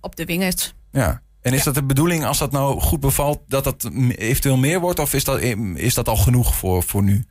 op 0.02 0.16
de 0.16 0.26
Wingert. 0.26 0.74
Ja. 0.92 1.24
En 1.46 1.54
is 1.54 1.58
ja. 1.58 1.64
dat 1.66 1.76
de 1.76 1.84
bedoeling, 1.84 2.26
als 2.26 2.38
dat 2.38 2.52
nou 2.52 2.80
goed 2.80 3.00
bevalt, 3.00 3.40
dat 3.48 3.64
dat 3.64 3.90
eventueel 4.16 4.58
meer 4.58 4.80
wordt? 4.80 5.00
Of 5.00 5.14
is 5.14 5.24
dat, 5.24 5.42
is 5.74 5.94
dat 5.94 6.08
al 6.08 6.16
genoeg 6.16 6.56
voor, 6.56 6.84
voor 6.84 7.04
nu? 7.04 7.26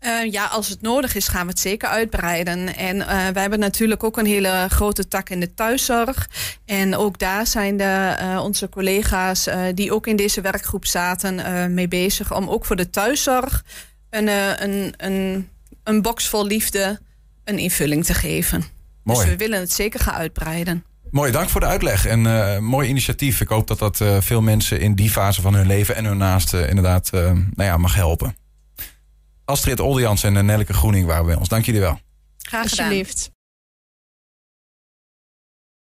Uh, 0.00 0.32
ja, 0.32 0.46
als 0.46 0.68
het 0.68 0.80
nodig 0.80 1.14
is, 1.14 1.28
gaan 1.28 1.42
we 1.42 1.50
het 1.50 1.60
zeker 1.60 1.88
uitbreiden. 1.88 2.76
En 2.76 2.96
uh, 2.96 3.06
wij 3.06 3.40
hebben 3.40 3.58
natuurlijk 3.58 4.04
ook 4.04 4.16
een 4.16 4.26
hele 4.26 4.66
grote 4.68 5.08
tak 5.08 5.30
in 5.30 5.40
de 5.40 5.54
thuiszorg. 5.54 6.28
En 6.64 6.96
ook 6.96 7.18
daar 7.18 7.46
zijn 7.46 7.76
de, 7.76 8.16
uh, 8.20 8.40
onze 8.42 8.68
collega's 8.68 9.48
die 9.74 9.92
ook 9.92 10.06
in 10.06 10.16
deze 10.16 10.40
werkgroep 10.40 10.86
zaten 10.86 11.74
mee 11.74 11.88
bezig 11.88 12.34
om 12.34 12.48
ook 12.48 12.64
voor 12.64 12.76
de 12.76 12.90
thuiszorg 12.90 13.64
een, 14.10 14.28
een, 14.62 14.94
een, 14.96 15.48
een 15.84 16.02
box 16.02 16.28
vol 16.28 16.46
liefde 16.46 17.00
een 17.44 17.58
invulling 17.58 18.04
te 18.04 18.14
geven. 18.14 18.64
Mooi. 19.02 19.20
Dus 19.20 19.28
we 19.28 19.36
willen 19.36 19.60
het 19.60 19.72
zeker 19.72 20.00
gaan 20.00 20.14
uitbreiden. 20.14 20.84
Mooi, 21.14 21.32
dank 21.32 21.48
voor 21.48 21.60
de 21.60 21.66
uitleg. 21.66 22.06
En 22.06 22.24
uh, 22.24 22.58
mooi 22.58 22.88
initiatief. 22.88 23.40
Ik 23.40 23.48
hoop 23.48 23.66
dat 23.66 23.78
dat 23.78 24.00
uh, 24.00 24.16
veel 24.20 24.42
mensen 24.42 24.80
in 24.80 24.94
die 24.94 25.10
fase 25.10 25.40
van 25.40 25.54
hun 25.54 25.66
leven 25.66 25.96
en 25.96 26.04
hun 26.04 26.16
naasten 26.16 26.68
inderdaad 26.68 27.10
uh, 27.14 27.20
nou 27.30 27.68
ja, 27.68 27.76
mag 27.76 27.94
helpen. 27.94 28.36
Astrid 29.44 29.80
Oldejans 29.80 30.22
en 30.22 30.46
Nelleke 30.46 30.72
Groening 30.72 31.06
waren 31.06 31.26
bij 31.26 31.34
ons. 31.34 31.48
Dank 31.48 31.64
jullie 31.64 31.80
wel. 31.80 32.00
Graag 32.38 32.68
gedaan. 32.68 32.86
Alsjeblieft. 32.86 33.33